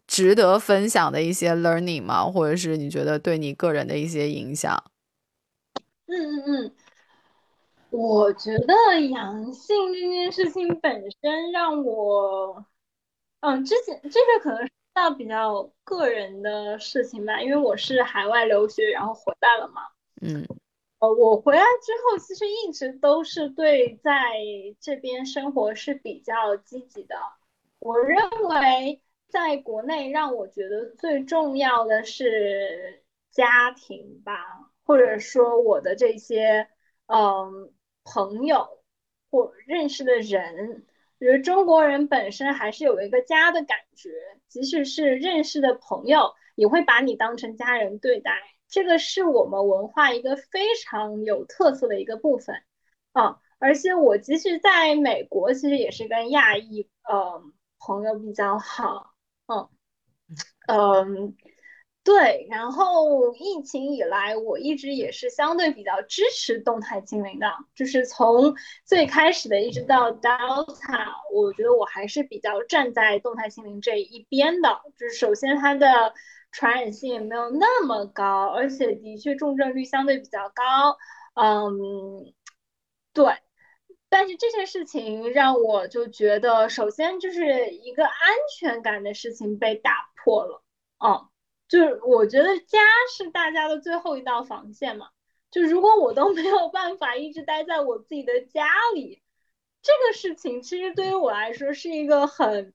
[0.06, 2.22] 值得分享的一些 learning 吗？
[2.26, 4.84] 或者是你觉得对你个人的一些影响？
[6.06, 6.74] 嗯嗯嗯，
[7.88, 8.74] 我觉得
[9.08, 12.66] 阳性这件事情本身让我，
[13.46, 19.82] 嗯，之前这个可能是到比较个人的事情吧，因为我是海外留学然后回来了嘛。
[20.22, 20.46] 嗯，
[21.00, 24.12] 呃，我回来之后其实一直都是对在
[24.80, 27.16] 这边生活是比较积极的，
[27.78, 28.16] 我认
[28.48, 29.00] 为。
[29.26, 33.02] 在国内，让我觉得最重要的是
[33.32, 36.68] 家庭吧，或者说我的这些
[37.06, 37.72] 嗯
[38.04, 38.78] 朋友
[39.32, 40.86] 或认识的人。
[41.24, 44.10] 我觉得中国人本身还是有一个家的感觉，
[44.46, 48.42] 即使是认识的朋友，也会把你当成家人对待。
[48.68, 52.62] 这个是我们文化一个非常有特色的一个部分
[53.12, 53.38] 啊。
[53.58, 57.42] 而且我即使在美国，其实也是跟亚裔呃
[57.78, 59.14] 朋友比较好。
[59.46, 59.66] 嗯
[60.66, 61.34] 嗯，
[62.04, 74.82] 对，然后疫情以来，我一直也是相对比较支持动态清零的，就是从最开始的一直到 Delta，我觉得我还是比较站在动态清零这一边的。
[74.98, 76.12] 就是首先它的
[76.52, 80.98] 传染性也没有那么高，而且的确重症率相对比较高。
[81.34, 82.34] 嗯，
[83.14, 83.32] 对。
[84.10, 88.12] 但是这件事情让我就觉得，首先就是一个安
[88.58, 90.62] 全感的事情被打破了。
[91.04, 91.28] 嗯，
[91.68, 92.78] 就是我觉得家
[93.16, 95.08] 是大家的最后一道防线嘛。
[95.50, 99.22] 就如果我都没有办法一直待在我自己的家里，
[99.82, 102.74] 这个事情其实对于我来说是一个很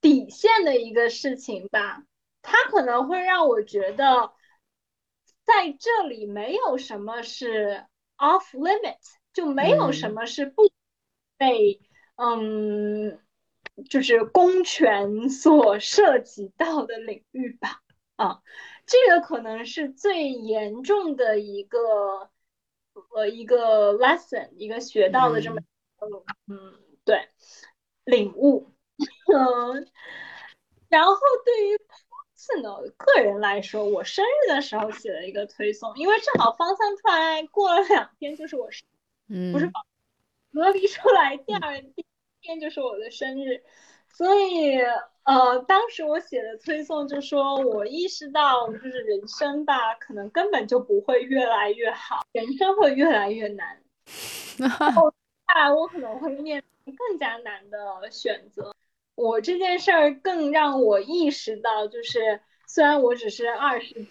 [0.00, 2.02] 底线的一个事情吧。
[2.42, 4.32] 它可能会让我觉得，
[5.44, 8.98] 在这里没有什么是 off limit，
[9.32, 10.62] 就没有什么是不
[11.38, 11.80] 被
[12.16, 13.20] 嗯，
[13.88, 17.80] 就是公权所涉及到的领域吧。
[18.16, 18.42] 啊，
[18.86, 22.30] 这个可能是最严重的一个
[23.14, 25.60] 呃一个 lesson，一个学到的这么
[26.46, 27.28] 嗯对
[28.04, 28.70] 领悟。
[29.32, 29.88] 嗯，
[30.88, 31.78] 然后对于。
[32.44, 38.84] 是呢，个人来说，我生日的时候写了一个推送，因为正好方向出来过了两天就是我生，
[39.28, 39.70] 嗯，不是
[40.52, 42.06] 隔离出来第二第一
[42.40, 43.62] 天就是我的生日，
[44.12, 44.78] 所以
[45.24, 53.80] 呃，当时我写的推送就说我意识到就是人生吧，可能根本就不会越来越好，人生会越来越难，
[54.94, 55.12] 后
[55.54, 58.74] 来我可能会面临更加难的选择。
[59.14, 64.08] 我这件事儿更让我意识到，就是虽然我只是二十岁，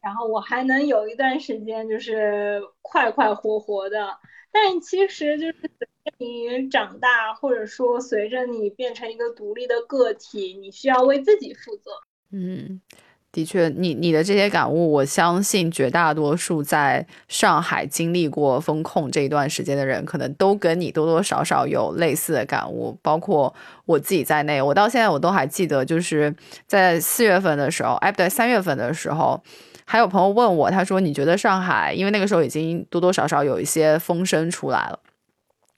[0.00, 4.18] 然后我还能有一段时间就是快快活活的，
[4.50, 5.70] 但其实就是
[6.18, 11.90] 你长大，或者说随着你变成一个独立的个体，你需要为自己负责。
[12.32, 12.80] 嗯。
[13.32, 24.62] 的确，你你的这些感悟，我相信绝大多数在上海经历过风控这一段时间的人，可能都跟你多多少少有类似的感悟，包括我自己在内。
[24.62, 26.34] 我到现在我都还记得，就是
[26.66, 29.38] 在四月份的时候，哎，不对，三月份的时候，
[29.84, 31.92] 还有朋友问我，他说：“你觉得上海？
[31.92, 34.98] 因为那个时候已经多多少少有一些风声出来了。”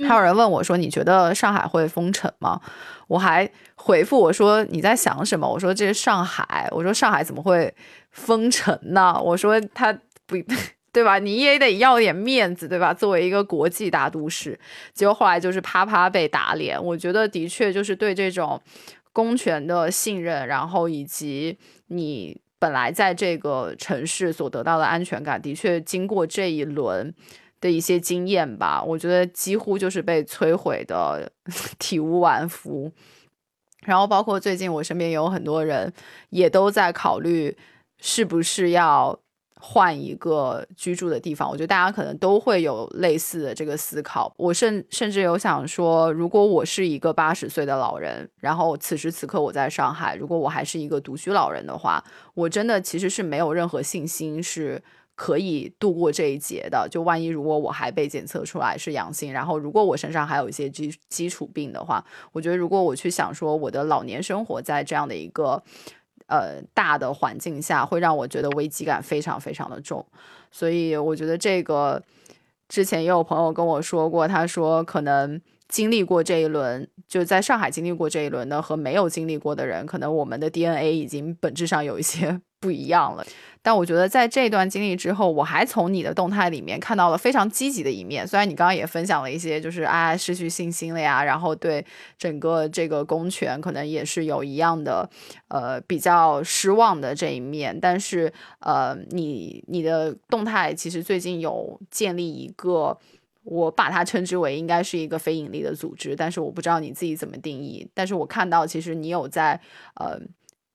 [0.06, 2.60] 还有人问我说：“你觉得上海会封城吗？”
[3.08, 7.74] 我还回复我说：“你在想什么？”我说：“这是上海。”我说：“上海怎么会
[8.12, 9.92] 封城呢？”我说：“他
[10.26, 10.36] 不
[10.92, 11.18] 对吧？
[11.18, 12.94] 你也得要点面子，对吧？
[12.94, 14.58] 作为一个国际大都市。”
[14.94, 16.82] 结果后来就是啪啪被打脸。
[16.82, 18.60] 我觉得的确就是对这种
[19.12, 21.58] 公权的信任，然后以及
[21.88, 27.12] 你本来在这个城市所得到的安全感，的确经过这一轮。
[27.60, 31.30] 的一些经验吧，我觉得几乎就是被摧毁的
[31.78, 32.90] 体无完肤。
[33.84, 35.92] 然后包括最近我身边有很多人
[36.30, 37.56] 也都在考虑
[37.98, 39.18] 是不是要
[39.54, 41.48] 换一个居住的地方。
[41.48, 44.32] 我觉得大家可能都会有类似的这个思考。
[44.36, 54.82] 我甚甚至有想说，如果我是一个八十岁的老人，然后此时此刻我在上海，如果我还是一个独居老人的话，我真的其实是没有任何信心是。
[55.18, 65.60] 可以度过这一劫的，就万一如果我还被检测出来是阳性，然后如果我身上还有一些基基础病的话，我觉得如果我去想说我的老年生活在这样的一个
[66.28, 70.06] 呃大的环境下，会让我觉得危机感非常非常的重。
[70.52, 72.00] 所以我觉得这个
[72.68, 83.26] 之前也有朋友跟我说过，他说可能经历过这一轮，就在上海经历过这一轮的和没有经历过的人，可能我们的 DNA 已经本质上有一些 不一样了。
[83.68, 88.26] 但我觉得在这段经历之后，我还从你的动态里面看到了非常积极的一面。
[88.26, 91.84] 虽然你刚刚也分享了一些，就是啊失去信心了呀，然后对
[92.16, 95.06] 整个这个公权可能也是有一样的
[95.48, 97.78] 呃比较失望的这一面。
[97.78, 102.96] 但是呃，你你的动态其实最近有建立一个，
[103.42, 107.86] 我把它称之为应该是一个非盈利的组织，但是我不知道你自己怎么定义。
[107.92, 109.60] 但是我看到其实你有在
[109.96, 110.18] 呃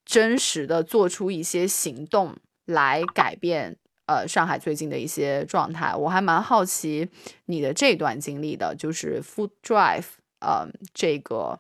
[0.06, 2.36] 真实的做出一些行动。
[2.66, 7.10] 来改变呃上海最近的一些状态，我还蛮好奇
[7.46, 10.06] 你的这段经历的，就是 Food Drive，
[10.40, 11.60] 呃，这个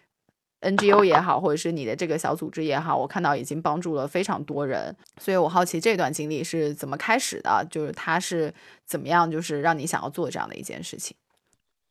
[0.60, 8.52] NGO 也好，或者是你的这个小组织也好，我看到已经帮助了非常多人，所以我好奇这段经历是怎么开始的，就是它是
[8.86, 11.16] 怎么样，就是让你想要做这样的一件事情。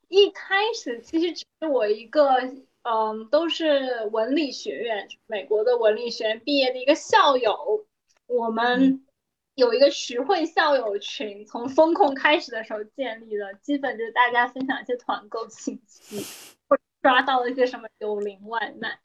[0.09, 2.35] 一开始其实只是我一个
[2.83, 7.85] 嗯，都是文理学院，美国的文理学院毕业的一个校友。
[8.27, 9.05] 我们
[9.55, 16.25] 有一个徐汇校友群，从风控开始的时候建立的，基本就是大家分享一些团购信息，
[16.67, 18.99] 或者抓到了一些什么幽灵外卖。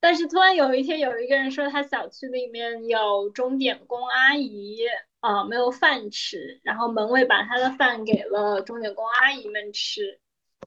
[0.00, 4.78] 但是突然有一天，有一个人说他小区里面有钟点工阿姨
[5.20, 10.20] 啊没有饭吃，然后门卫把他的饭给了钟点工阿姨们吃，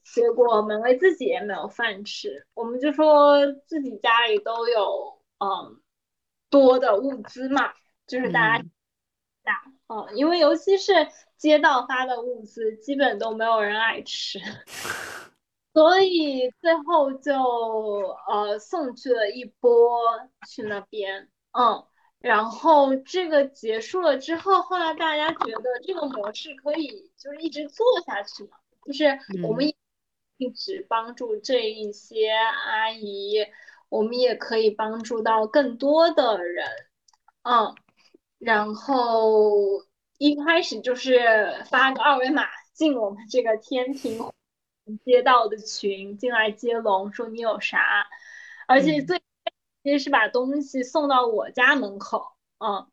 [0.03, 2.45] 结果门卫自己也没有饭吃。
[2.53, 5.79] 我们就说自己家里都有嗯
[6.49, 7.71] 多的物资嘛。
[8.11, 8.65] 就是大家
[9.41, 10.91] 打，嗯，因为尤其是
[11.37, 14.37] 街道发的物资，基本都没有人爱吃，
[15.73, 17.33] 所以最后就
[18.27, 19.97] 呃送去了一波
[20.45, 21.87] 去那边，嗯，
[22.19, 29.73] 然后这个结束了之后，后来大家觉得这个模式可以就是一直做下去嘛，就是我们
[30.35, 33.37] 一直帮助这一些阿姨，
[33.87, 36.67] 我们也可以帮助到更多的人，
[37.43, 37.73] 嗯。
[38.43, 39.85] 然后
[40.17, 44.19] 一开始就是发个二维码进我们这个天平
[45.05, 48.07] 街道的群进来接龙，说你有啥，
[48.67, 49.21] 而且最
[49.83, 52.87] 先是把东西送到我家门口，嗯，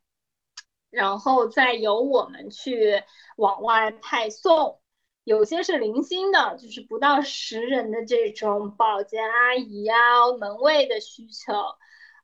[0.91, 3.03] 然后再由我们去
[3.35, 4.79] 往外派送。
[5.23, 9.95] 有些是零星的，就是不到十人的这种保洁阿姨呀、
[10.39, 11.53] 门卫的需求，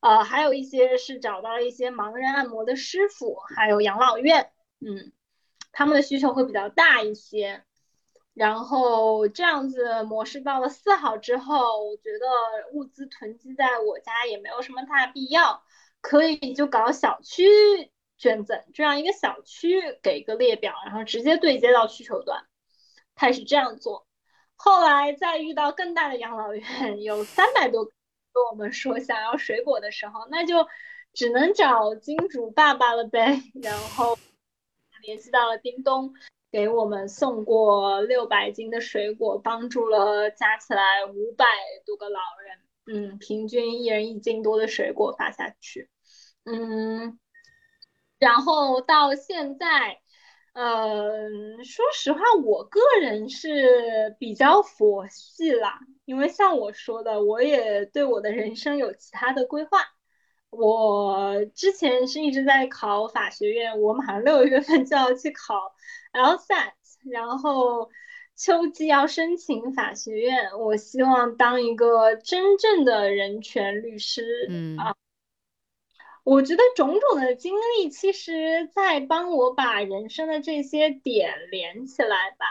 [0.01, 5.11] 呃，还有一些是找到一些盲人按摩的师傅，还有养老院，嗯，
[5.71, 7.63] 他们的需求会比较大一些。
[8.33, 12.27] 然后这样子模式到了四号之后，我觉得
[12.73, 15.63] 物资囤积在我家也没有什么大必要，
[16.01, 17.45] 可以就搞小区
[18.17, 22.45] 捐赠这样一个小区给一个列表，然后直接对接到需求端。
[23.15, 24.05] 开始这样做，
[24.57, 27.89] 后来再遇到更大的养老院，有三百多
[28.35, 30.67] 跟我们说想要水果的时候，那就
[31.13, 33.41] 只能找金主爸爸了呗。
[33.63, 34.17] 然后
[35.01, 36.13] 联系到了叮咚，
[36.51, 41.45] 给我们送过六百斤的水果，帮助了加起来五百
[41.85, 42.59] 多个老人。
[43.11, 45.89] 嗯，平均一人一斤多的水果发下去。
[46.43, 47.17] 嗯，
[48.19, 50.01] 然后到现在。
[50.55, 59.79] 嗯，说实话，我个人是比较佛系啦，因为像我说的，我也对我的人生有其他的规划。
[60.51, 65.75] 我之前是一直在考法学院，我马上六月份就要去考
[66.13, 66.71] LSAT，
[67.11, 67.89] 然后
[68.37, 70.57] 秋季要申请法学院。
[70.57, 74.23] 我希望当一个真正的人权律师。
[74.49, 74.95] 嗯啊。
[76.25, 82.47] 我觉得种种的经历，其实在帮我把人生的这些点连起来吧。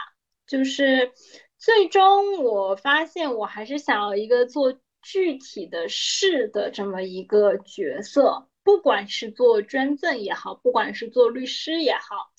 [0.47, 1.11] 就是
[1.57, 12.31] 最终我发现，我还是想要一个做具体的事的这么一个角色，不管是做捐赠也好，不管是做律师也好，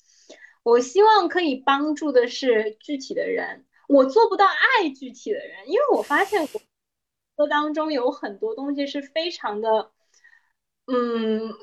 [0.63, 3.63] 我希望可以帮助的是具体的人。
[3.87, 6.47] 我做不到爱具体的人，因为我发现
[7.35, 9.91] 我当中有很多东西是非常的。
[10.87, 11.53] 嗯，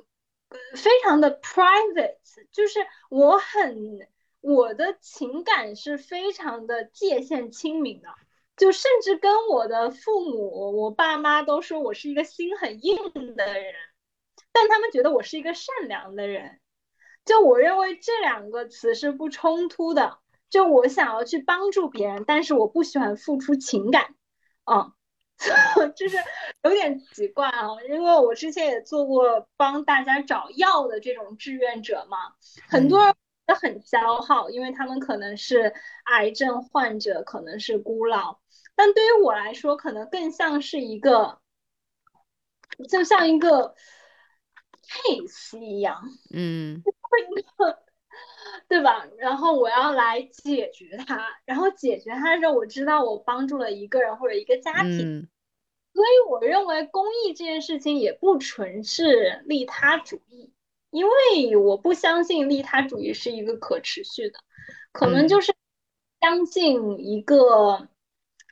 [0.76, 2.16] 非常的 private，
[2.52, 4.06] 就是我很
[4.42, 8.08] 我的情感是非常的界限清明的，
[8.56, 13.74] 就甚至跟我的父母、我爸妈都说我是一个心很硬的人，
[14.52, 16.60] 但他们觉得我是一个善良的人，
[17.24, 20.18] 就我认为这两个词是不冲突的，
[20.50, 24.14] 就我想要去帮助别人，但是我不喜欢付出情感，
[24.70, 24.92] 嗯。
[25.94, 26.16] 就是
[26.62, 32.18] 有点奇怪啊，因为我之前也做过帮大家找药的这种志愿者嘛，
[32.68, 33.14] 很多人
[33.46, 35.74] 都很消耗，因为他们可能是
[36.04, 38.40] 癌症患者，可能是孤老，
[38.74, 41.40] 但对于我来说，可能更像是一个，
[42.88, 43.74] 就像一个
[44.88, 46.82] case 一样，嗯，
[48.68, 49.06] 对吧？
[49.18, 55.28] 然后我要来解决它，然后解决它的时候，我知道我帮助了一个人或者一个家庭。
[55.94, 60.52] 所以我认为公益这件事情也不纯是利他主义，
[60.90, 64.40] 因为我不相信利他主义是一个可持续的，
[64.90, 65.54] 可能就是
[66.20, 67.88] 相信一个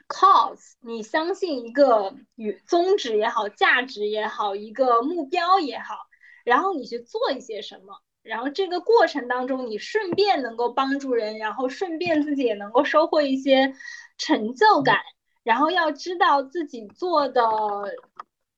[0.08, 5.96] cause，你相信一个与宗旨也好、价值也好、一个目标也好，
[6.44, 13.74] 然后你去做一些什么，然后这个过程当中你顺便能够帮助人，然后顺便自己也能够收获一些
[14.16, 15.00] 成就感。
[15.42, 17.42] 然后要知道自己做的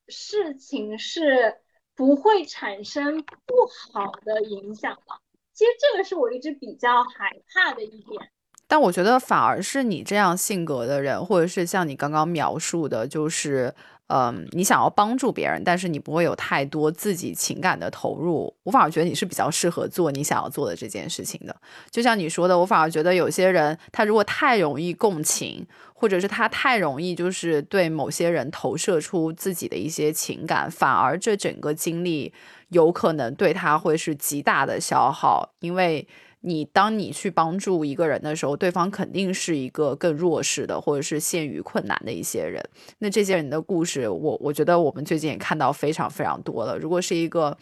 [0.08, 1.56] 事情是
[1.94, 3.54] 不会产生不
[3.92, 5.14] 好的影响的。
[5.52, 8.30] 其实这个是我一直比较害怕的一点。
[8.66, 13.74] 但我觉得反而是你这样性格的人，或者是像你刚刚描述的，就是。
[14.08, 18.54] 嗯，你想要帮助别人，但是你不会有太多自己情感的投入。
[18.62, 21.56] 我反而觉得你是比较适合做你想要做的这件事情的。
[21.90, 25.66] 就像你说的，我反而觉得有些人他如果太容易共情，
[26.04, 32.30] 或者是他太容易就是对某些人投射出自己的一些情感，反而这整个经历
[32.68, 36.06] 有可能对他会是极大的消耗，因为。
[36.46, 42.62] 你当你去帮助一个人的时候，对方肯定是一个更弱势的，或者是陷于困难的一些人。
[42.98, 46.76] 那这些人的故事，我我觉得我们最近也看到非常非常多了。
[46.76, 47.56] 如果是一个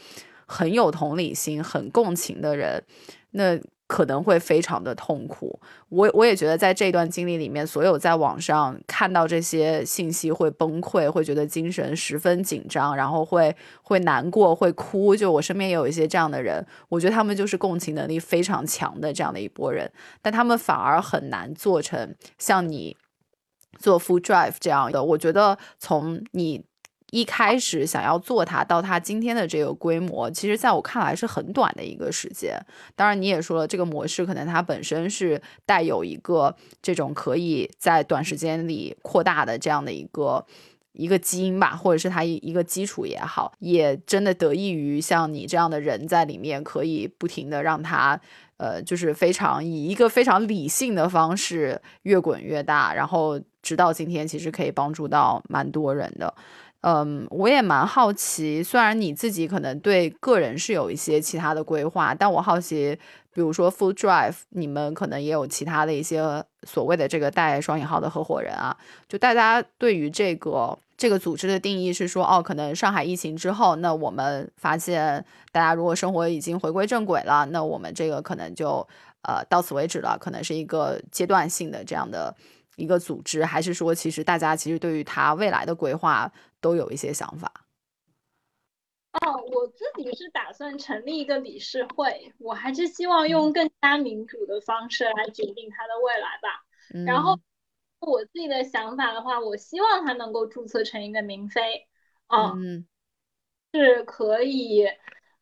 [0.46, 2.82] 很有同理心、很共情的人，
[3.30, 3.56] 那。
[3.92, 15.14] 可能会非常的痛苦，我我也觉得在这段经历里面，所有在网上看到这些信息会崩溃，会觉得精神十分紧张，然后会会难过，会哭。
[15.14, 22.96] 就我身边也有一些这样的人，我觉得他们就是共情能力非常强的这样的一波人，但他们反而很难做成像你
[23.78, 25.04] 做 Full Drive 这样的。
[25.04, 26.64] 我觉得从你。
[27.12, 32.58] 一开始想要做它，到它今天的这个规模，其实在我看来是很短的一个时间。
[32.96, 40.42] 当然，你也说了，这个模式可能它本身是带有一个这种可以在短时间里扩大的这样的一个
[40.94, 48.18] 一个基因吧，或者是它一一个基础也好，也真的得益于像你这样的人在里面，可以不停的让它。
[48.58, 56.32] 呃，就是非常以一个非常理性的方式越滚越大，然后直到今天，其实可以帮助到蛮多人的。
[56.82, 62.96] 嗯，我也蛮好奇，虽然你自己可能对个人是有一些其他的规划，但我好奇，
[63.32, 68.76] 比如说 Full Drive，你们可能也有其他的一些所谓的这个带双引号的合伙人啊，
[69.08, 70.78] 就大家对于这个。
[70.94, 78.86] 这个组织的定义是说，哦，可能上海疫情之后，那我们发现大家如果生活已经回归正轨了，那我们这个可能就
[79.22, 82.32] 呃到此为止了，可能是一个阶段性的这样的
[82.76, 86.30] 一个组织，还是说其实大家其实对于它未来的规划
[86.62, 87.52] 都有一些想法？
[89.12, 96.64] 哦，我自己是打算成立一个理事会，我还是希望用更加民主的方式来决定它的未来吧，
[97.04, 97.38] 然后。
[98.04, 101.86] 我自己的想法的话，我希望它能够注册成一个民非，
[102.26, 102.84] 嗯，
[103.72, 104.84] 是可以，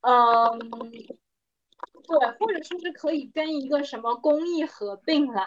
[0.02, 5.46] 嗯，对，或者说是可以跟一个什么公益合并了。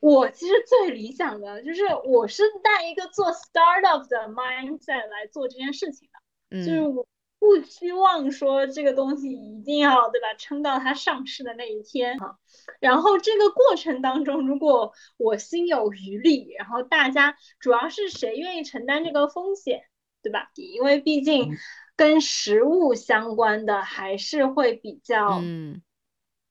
[0.00, 6.08] 我其实最理想的就是，我是带一个做 startup 的 mindset 来做这件事情
[6.50, 7.06] 的，就是我。
[7.38, 12.38] 不希望说这个东西一定要对吧，撑到它上市的那一天啊。
[12.80, 19.82] 然后这个过程当中，如果我心有余力，然后大家主要是谁愿意承担这个风险，
[20.22, 20.50] 对吧？
[20.54, 21.54] 因为毕竟
[21.94, 25.82] 跟食物相关的还是会比较嗯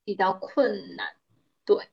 [0.06, 1.08] 比较困难，
[1.66, 1.90] 对。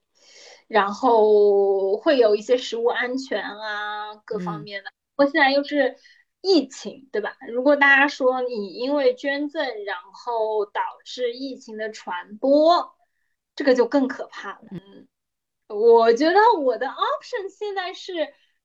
[0.72, 4.90] 然后会有一些食物安全啊各方面的。
[5.14, 5.96] 不过现在又是。
[6.44, 7.36] 疫情对吧？
[7.52, 12.96] 如果大家说你因为捐赠，然后导致疫情的传播，
[13.54, 14.62] 这个就更可怕了。
[14.72, 15.06] 嗯，
[15.68, 18.12] 我觉得我的 option 现在是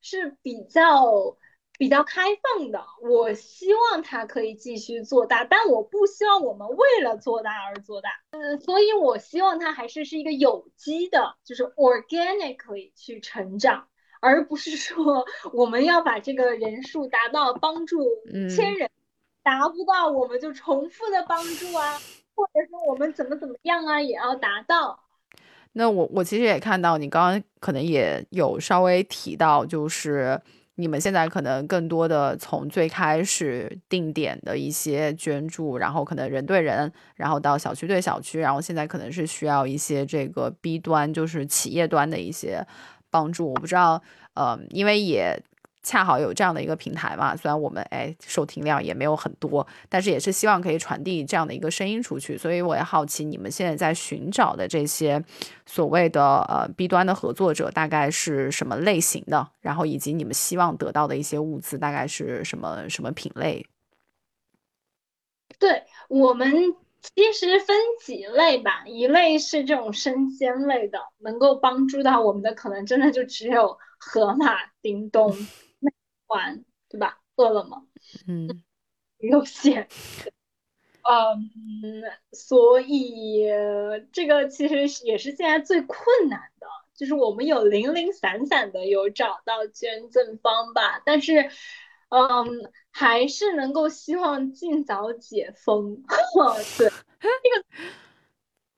[0.02, 1.38] 是比较
[1.78, 2.84] 比较开放的。
[3.02, 8.10] 我希望它可以继续做大，但我不希望我们为了做大而做大。
[8.32, 13.88] 嗯，所以我希望它还是是一个有机的，就是 organically 去成长。
[14.20, 15.24] 而不是说
[15.54, 18.04] 我们要把这个人数达到帮助
[18.50, 18.90] 千人，
[19.44, 22.02] 达不到我们就重复的帮助啊，
[22.34, 25.00] 或者说我们怎么怎么样啊，也要达到。
[25.74, 30.42] 那我我其实也看到你刚刚可能也有稍微提到，就是
[30.78, 42.66] 你们现在可能更多的从最开始定点的一些捐助，然后可能人对人，然后到小区对小区，然后现在可能是需要一些这个 B 端，就是企业端的一些。
[43.10, 44.04] 帮助我不知道，
[44.34, 45.42] 呃，因为也
[45.88, 55.24] 恰好有这样的一个平台嘛，虽然我们哎收听量也没有很多，但是也是希望可以传递这样的一个声音出去，所以我也好奇你们现在在寻找的这些
[55.66, 63.66] 所谓的呃 B 端的合作者大概是什么类型的，然后以及你们希望得到的一些物资大概是什么什么品类？
[65.58, 66.76] 对我们。
[67.16, 75.34] 其实分几类吧，一类是这种生鲜类的，能够帮助到我们的可能真的就只有盒马、叮咚、
[76.28, 77.20] 美团，对吧？
[77.36, 77.88] 饿了么，
[78.28, 78.64] 嗯，
[79.20, 79.88] 有限。
[81.04, 83.48] 嗯，所以
[84.12, 91.50] 这个其实也是现在最困难的，就是我们有零零散散的有找到捐赠方吧，但是。
[92.10, 96.02] 嗯，还是能够希望尽早解封。
[96.78, 97.66] 对，这个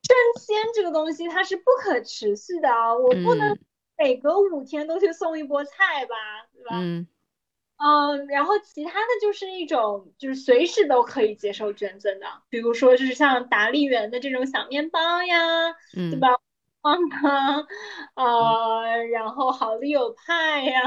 [0.01, 3.55] 生鲜这个东西它是不可持续的啊，我不能
[3.95, 6.15] 每隔五天都去送一波菜吧，
[6.51, 6.79] 对吧？
[6.81, 7.07] 嗯。
[7.80, 16.30] 嗯，然后其他的就是一种就是随时都可以接受捐赠的，比如说就是像达利园的这种小面包呀，对吧？
[16.82, 16.95] 啊，
[18.15, 20.82] 呃，然后好利友派呀，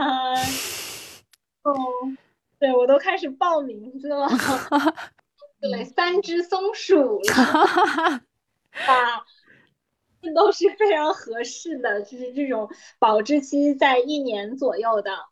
[1.62, 1.74] 哦。
[2.58, 4.28] 对，我都开始报名字了。
[5.60, 7.34] 对，三只松鼠了
[8.86, 9.24] 啊，
[10.22, 12.70] 这都是非常合适的，就是这种
[13.00, 15.31] 保质期在一年左右的。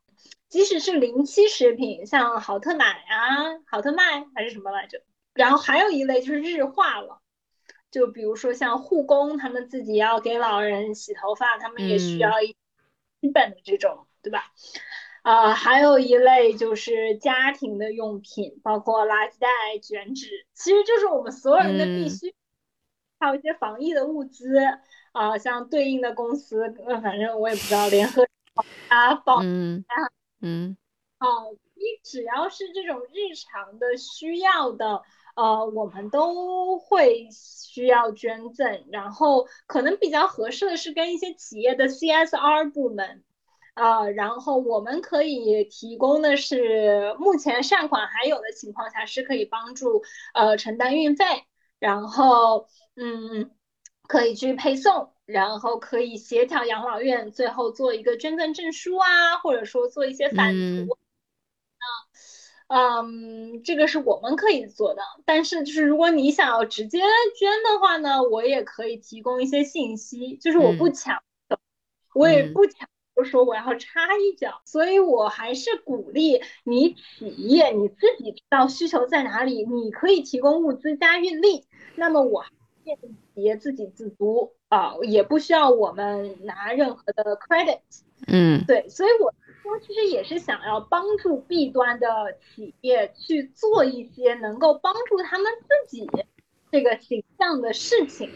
[0.50, 5.02] 即使是临期食品，像好特奶啊、好特麦还是什么来着？
[5.32, 7.22] 然后还有一类就是日化了，
[7.90, 12.54] 就比如说像护工，他们自己要给老人洗头发，他们也需要一
[13.22, 14.52] 基本的这种，对吧？
[15.22, 19.48] 啊，还有一类就是家庭的用品，包括垃圾袋、
[19.82, 22.34] 卷纸，其实就是我们所有人的必须。
[23.18, 24.56] 还有一些防疫的物资
[25.12, 28.26] 啊，像对应的公司，呃，反正我也不知道，联合
[28.88, 29.84] 啊，保嗯
[30.40, 30.76] 嗯，
[31.18, 35.02] 哦，你只要是这种日常的需要的，
[35.36, 38.86] 呃，我们都会需要捐赠。
[38.90, 43.22] 然后可能比较合适的是跟一些企业的 CSR 部门，
[43.74, 50.02] 啊，然后我们可以提供的是，目前善款还有的情况下是可以帮助
[50.34, 51.24] 呃承担运费，
[51.78, 52.66] 然后
[52.96, 53.50] 嗯
[54.08, 55.12] 可以去配送。
[55.30, 60.98] 然后可以协调养老院，最后做一个捐赠证书啊，或者说做一些反图
[61.78, 65.02] 啊，嗯，这个是我们可以做的。
[65.24, 66.98] 但是就是如果你想要直接
[67.38, 71.22] 捐的话呢，我也可以提供一些信息，就是我不强，
[72.14, 72.88] 我也不强
[73.24, 81.66] 说我要插一脚，所以我还是鼓励你企业你自己知道需求在哪里，你可以提供物资加运力。
[81.96, 82.44] 那么我
[82.84, 84.54] 建议企业自给自足。
[84.70, 87.80] 啊，也不需要我们拿任何的 credit，
[88.28, 92.06] 嗯，对，所以我说其实也是想要帮助 B 端的
[92.38, 96.08] 企业去做一些能够帮助他们自己
[96.70, 98.30] 这个形象的事情，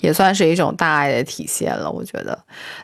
[0.00, 1.90] 也算是一种大爱的体现了。
[1.90, 2.38] 我觉得，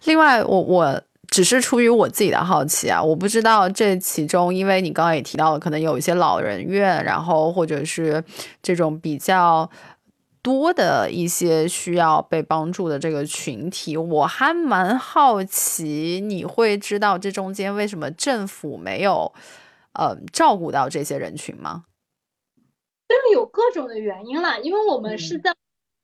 [0.07, 8.24] 另外，我我只是出于我自己的好奇啊，我不知道这其中，因为你刚刚也提到了，可能有一些老人院，然后或者是
[8.62, 9.70] 这种比较。
[10.47, 19.32] 多的一些需要被帮助的这个群体，我还蛮好奇，你会知道这中间为什么政府没有
[19.94, 21.86] 呃照顾到这些人群吗？
[23.09, 25.53] 这个有各种的原因啦，因为我们是在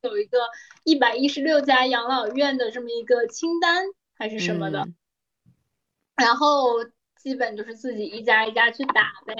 [0.01, 0.39] 有一个
[0.83, 3.85] 一百一十六家养老院的这么一个清单
[4.17, 4.85] 还是什么的，
[6.17, 6.83] 然后
[7.15, 9.33] 基本就是自己一家一家去打呗，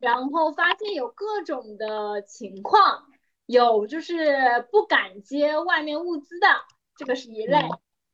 [0.00, 3.04] 然后发现有各种的情况。
[3.46, 6.46] 有就是不敢接外面物资的，
[6.96, 7.58] 这个是一类，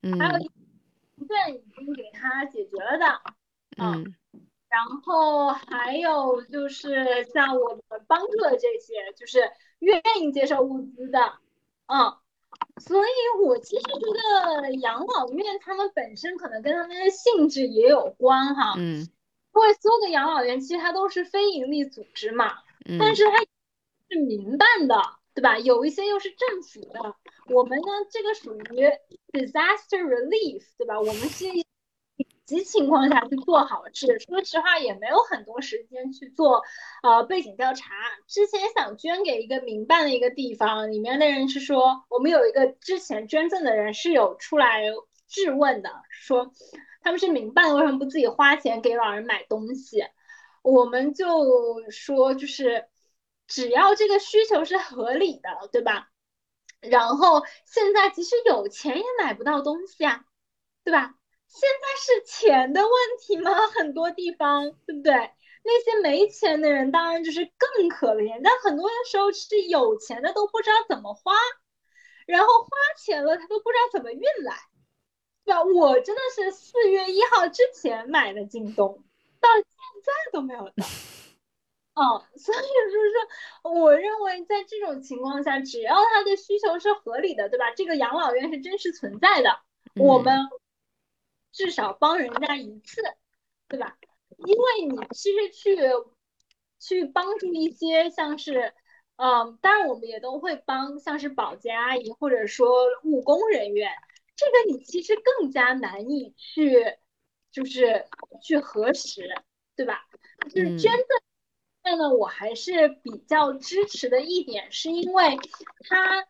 [0.03, 0.51] 嗯，还有一
[1.27, 3.21] 份已经给他解决了的，
[3.79, 4.15] 嗯，
[4.69, 11.35] 然后还有就是像我们帮助的这些，就是愿意接受物资的，
[11.87, 12.17] 嗯，
[12.81, 19.03] 所以我其实觉得养老院他们本身可能跟他们的性质也有关哈，嗯，
[19.55, 22.55] 因为所有的养老院其实它都是非盈利组织嘛，
[22.85, 23.39] 嗯，但是它
[24.09, 25.20] 是民办的。
[25.33, 25.59] 对吧？
[25.59, 27.15] 有一些又是政府的，
[27.55, 28.91] 我们呢，这个属于
[29.33, 30.99] disaster relief，对吧？
[30.99, 31.65] 我们是紧
[32.45, 34.19] 急情况下去做好事。
[34.19, 36.63] 说实话，也没有很多时间去做
[37.05, 37.95] 呃背景调查。
[38.27, 44.83] 之前想捐给一个民办的一个地方，里面的人是说，我们有一个之前捐赠的人是有出来
[45.29, 46.53] 质问的，说
[47.03, 50.05] 他们是民办，为什么不自己花钱给老人买东西？
[50.63, 52.85] 我们就说就是。
[53.51, 56.09] 只要这个需求是合理的，对吧？
[56.81, 60.25] 然后现在即使有钱也买不到东西啊，
[60.85, 61.17] 对吧？
[61.49, 62.91] 现在是钱的问
[63.21, 63.51] 题吗？
[63.77, 65.13] 很多地方，对不对？
[65.65, 71.33] 那些没钱的人当然就是更可怜，但很多的时候是有钱的都不知道怎么花，
[72.27, 74.55] 然后花钱了他都不知道怎么运来，
[75.45, 75.65] 对吧？
[75.65, 79.03] 我真的是四月一号之前买的京东，
[79.41, 79.65] 到现
[80.05, 80.87] 在都没有到。
[82.01, 87.71] 哦， 所以说是，我认为在这种情况下，只要他的需求是合理的，对吧？
[87.77, 89.61] 这个养老院是真实存在的，
[89.97, 90.35] 我们
[91.53, 93.03] 至少帮人家一次，
[93.69, 93.99] 对吧？
[94.39, 95.77] 因为你其实去
[96.79, 98.73] 去帮助一些像是，
[99.17, 103.91] 嗯，当然我们也都会帮，像是保洁阿姨或者说务工人员，
[104.37, 106.97] 这个你其实更加难以去
[107.53, 108.07] 就是
[108.43, 109.29] 去核实，
[109.77, 110.07] 对吧？
[110.45, 111.30] 就是捐赠。
[111.83, 115.39] 但呢，我还是比较支持的一点，是因为
[115.89, 116.27] 他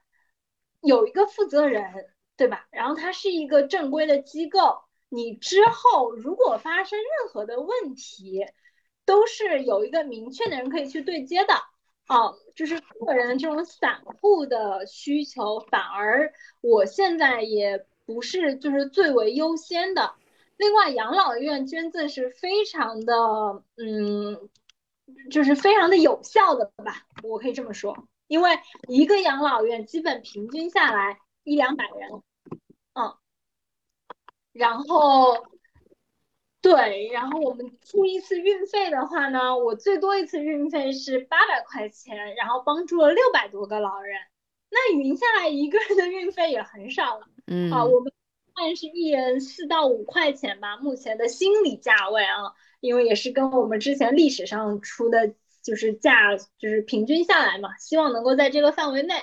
[0.81, 2.67] 有一个负责人，对吧？
[2.71, 8.47] 然后他是一个正规的机构，你之后如果发生任何的问题，
[9.05, 11.55] 都是有一个明确的人可以去对接的。
[12.09, 20.15] 哦，就是个人这种散户的需求，反而我现在也不是就是最为优先的。
[20.57, 23.15] 另外，养老院捐赠是非常的，
[23.77, 24.49] 嗯。
[25.31, 28.59] 就是非常的有效的吧，我可以这么说，因为
[28.89, 32.23] 一个养老院基本平均下来一两百人，
[32.95, 33.15] 嗯，
[34.53, 35.47] 然后
[36.61, 44.19] 对，然后我们出一次运费的话呢，我最多一次运费是八百块钱，然后帮助了六百多个老人，
[44.71, 48.13] 那匀下来一个人的运费也很少了，嗯，啊，我们
[48.55, 52.55] 按是一人四到五块钱吧，目前的心理价位啊。
[52.81, 59.15] 因为也是跟我们之前历史上出的就是价，就是平均下来嘛，希望能够在这个范围内，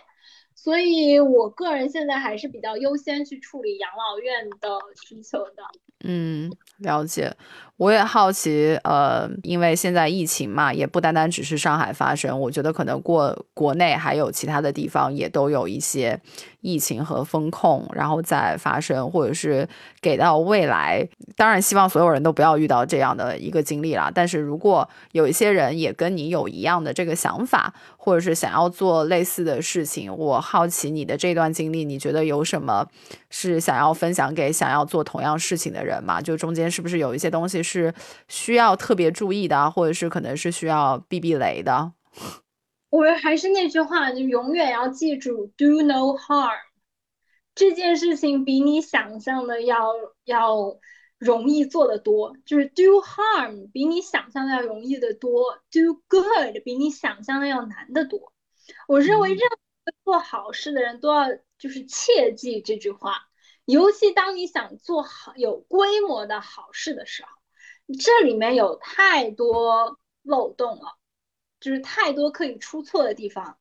[0.53, 5.63] 所以我个人现在还是比较优先去处理养老院的需求的。
[6.03, 7.35] 嗯，了解。
[7.77, 16.19] 我也好奇，呃，因为现在疫情嘛，也不单单只是上海发生，我觉得可能过国内还有其他的地方也都有一些
[16.61, 19.69] 疫情和风控，然后再发生，或者是
[20.01, 21.07] 给到未来。
[21.35, 24.11] 当然，希望所有人都不要遇到这样的一个经历啦。
[24.11, 32.87] 但是如果有一些人也跟你有一样的这个想法，或者是想要做类似的事情，我好奇你的这段经历，你觉得有什么
[33.29, 36.19] 是想要分享给想要做同样事情的人吗？
[36.19, 37.61] 就中间是不是有一些东西？
[37.67, 37.93] 是
[38.29, 41.91] 需要特别注意的，或者是可能是需要避避雷的。
[42.89, 46.57] 我还是那句话，就永远要记住，do no harm。
[47.53, 49.91] 这件事情比你想象的要
[50.23, 50.77] 要
[51.17, 58.31] 容易做的多，就是 do harm 比你想象的要容易的多，do good 比你想象的要难得多。
[58.87, 61.25] 我认为任何做好事的人都要
[61.59, 63.27] 就是切记这句话，
[63.65, 67.29] 尤其当你想做好有规模的好事的时候。
[67.99, 70.97] 这里面有太多漏洞了，
[71.59, 73.57] 就是太多可以出错的地方。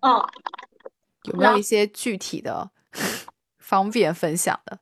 [0.00, 0.20] 嗯，
[1.24, 2.70] 有没有一些具体的
[3.58, 4.78] 方便分享的？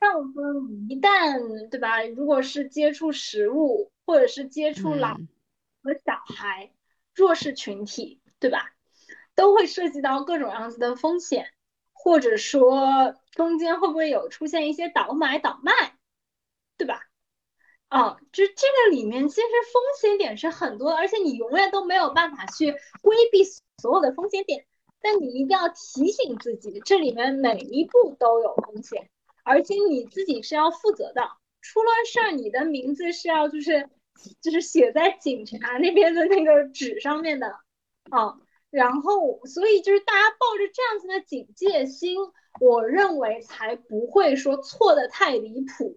[0.00, 2.02] 像我们一旦对吧？
[2.04, 5.16] 如果是接触食物，或者是接触老
[5.82, 6.70] 和小孩、
[7.14, 8.72] 弱势群体，对吧？
[9.34, 11.52] 都会涉及到各种样子的风险，
[11.92, 15.98] 或者说中间会不会有出现一些倒买倒卖，
[16.76, 17.07] 对吧？
[17.90, 22.72] 哦，就这个里面其实风险点是很多，而且你永远都没有办法去
[23.02, 23.44] 规避
[23.80, 24.66] 所有的风险点。
[25.00, 29.08] 但你一定要提醒自己，这里面每一步都有风险，
[29.44, 31.30] 而且你自己是要负责的。
[31.62, 33.88] 出了事儿，你的名字是要就是
[34.40, 37.46] 就是写在警察那边的那个纸上面的
[38.10, 38.38] 啊。
[38.70, 42.18] 然后，所以就是大家抱着这样子的警戒心，
[42.60, 45.96] 我认为才不会说错的太离谱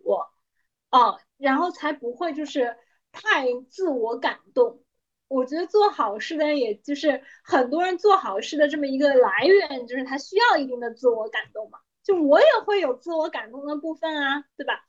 [0.89, 1.17] 啊。
[1.41, 2.77] 然后才不会就是
[3.11, 4.83] 太自我感动。
[5.27, 11.79] 我觉得做好事的人，也就是很多人做好事的这么一个来源，就是他需要一定的自我感动嘛。
[12.03, 14.83] 就我也会有自我感动的部分啊，对吧？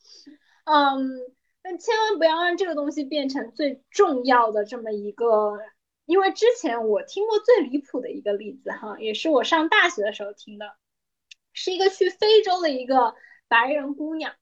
[0.64, 1.20] 嗯，
[1.62, 5.59] 但千万不要让这个东西变成最重要的这么一个。
[6.05, 10.74] 因为之前我听过最离谱的一个例子哈，也是我上大学的时候听的，
[11.53, 13.14] 是一个去非洲的一个
[13.46, 14.34] 白人姑娘。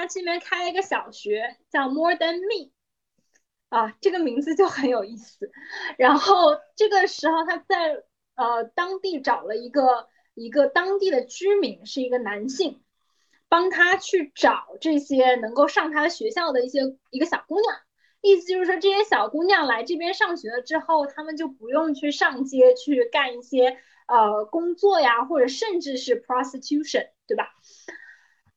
[0.00, 2.70] 他这边开了一个小学，叫 More Than Me，
[3.68, 5.50] 啊，这个名字就很有意思。
[5.98, 8.02] 然后这个时候他在
[8.34, 12.82] 呃当地找了一个一个当地的居民，是一个男性，
[13.50, 16.80] 帮他去找这些能够上他的学校的一些
[17.10, 17.76] 一个小姑娘。
[18.22, 23.76] 意思就是说，这些小姑娘来这边上学了之后，他们就不用去上街去干一些
[24.08, 27.50] 呃工作呀，或者甚至是 prostitution，对吧？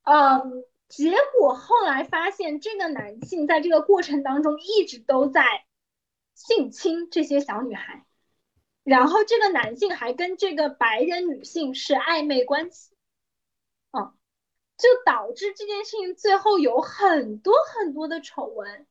[0.03, 0.63] 嗯。
[0.95, 5.65] 结果后来发现，这个男性在这个过程当中一直都在
[6.35, 8.05] 性侵这些小女孩，
[8.83, 12.95] 然后这个男性还跟这个白人女性是暧昧关系，
[13.89, 14.13] 嗯，
[14.77, 18.85] 就导致这件事情最后有很多很多的丑闻，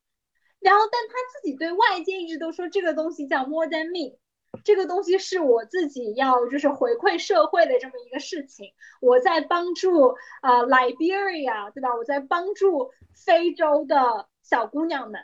[0.59, 4.19] 然后但他自己对外界一直都说这个东西叫 more than me。
[4.65, 11.97] 这个东西是我自己要就是回馈社会的这么一个事情，我在帮助啊 Liberia 对吧？
[11.97, 15.21] 我在帮助非洲的小姑娘们，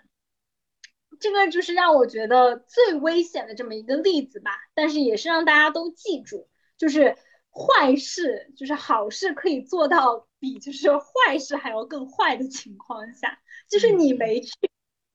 [1.21, 4.51] 这个就是让我觉得最危险的这么一个例子吧。
[4.75, 7.17] 但是也是让大家都记住，就是
[7.51, 14.53] 坏事就是好事可以做到比就是坏事还要更坏的情况下，就是你没去。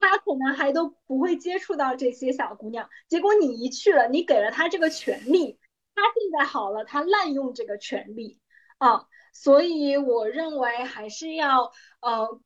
[0.09, 5.57] 他可能还都不会接触到这些小姑娘，结果你一去了，你给了他这个权利，
[5.95, 8.39] 他现在好了，他滥用这个权利
[8.77, 12.41] 啊，所以我认为还是要呃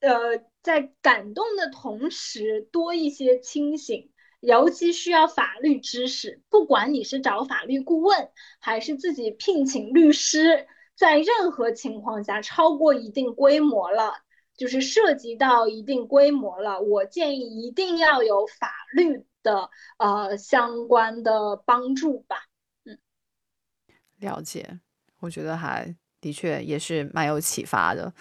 [0.00, 4.10] 呃在感动的同时多一些清醒，
[4.40, 14.14] 尤其需要法律知识，不管你是找法律顾问还是自己聘请律师，在任何情况下超过一定规模了。
[14.62, 22.44] 就是涉及到一定规模了，我建议一定要有法律的呃相关的帮助吧。
[22.84, 22.96] 嗯，
[24.20, 24.78] 了解，
[25.18, 28.14] 我觉得还的确也是蛮有启发的。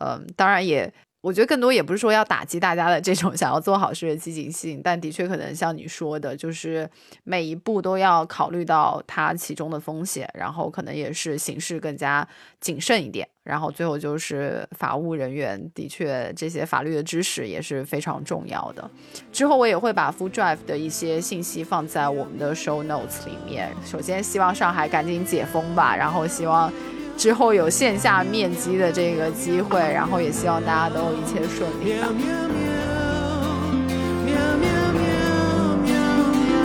[0.00, 0.92] 嗯，当然也。
[1.26, 6.88] 我觉得更多也不是说要打击大家的这种 想要做好事的积极性但的确可能像你说的就是
[7.24, 12.26] 每一步都要考虑到它其中的风险然后可能也是形式更加
[12.60, 18.88] 谨慎一点然后最后就是法务人员的确这些法律的知识也是非常重要的。
[19.32, 26.72] 之后我也会把 food drive 的一些信息放在我们的 show notes 里面首先希望上海赶紧解封吧然后希望
[27.16, 32.08] 之后有线下面基的这个机会，然后也希望大家都一切顺利吧。
[32.12, 32.66] 喵喵喵
[34.26, 34.70] 喵喵
[35.56, 36.62] 喵喵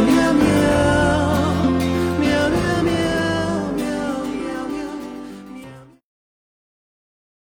[0.04, 0.27] 喵。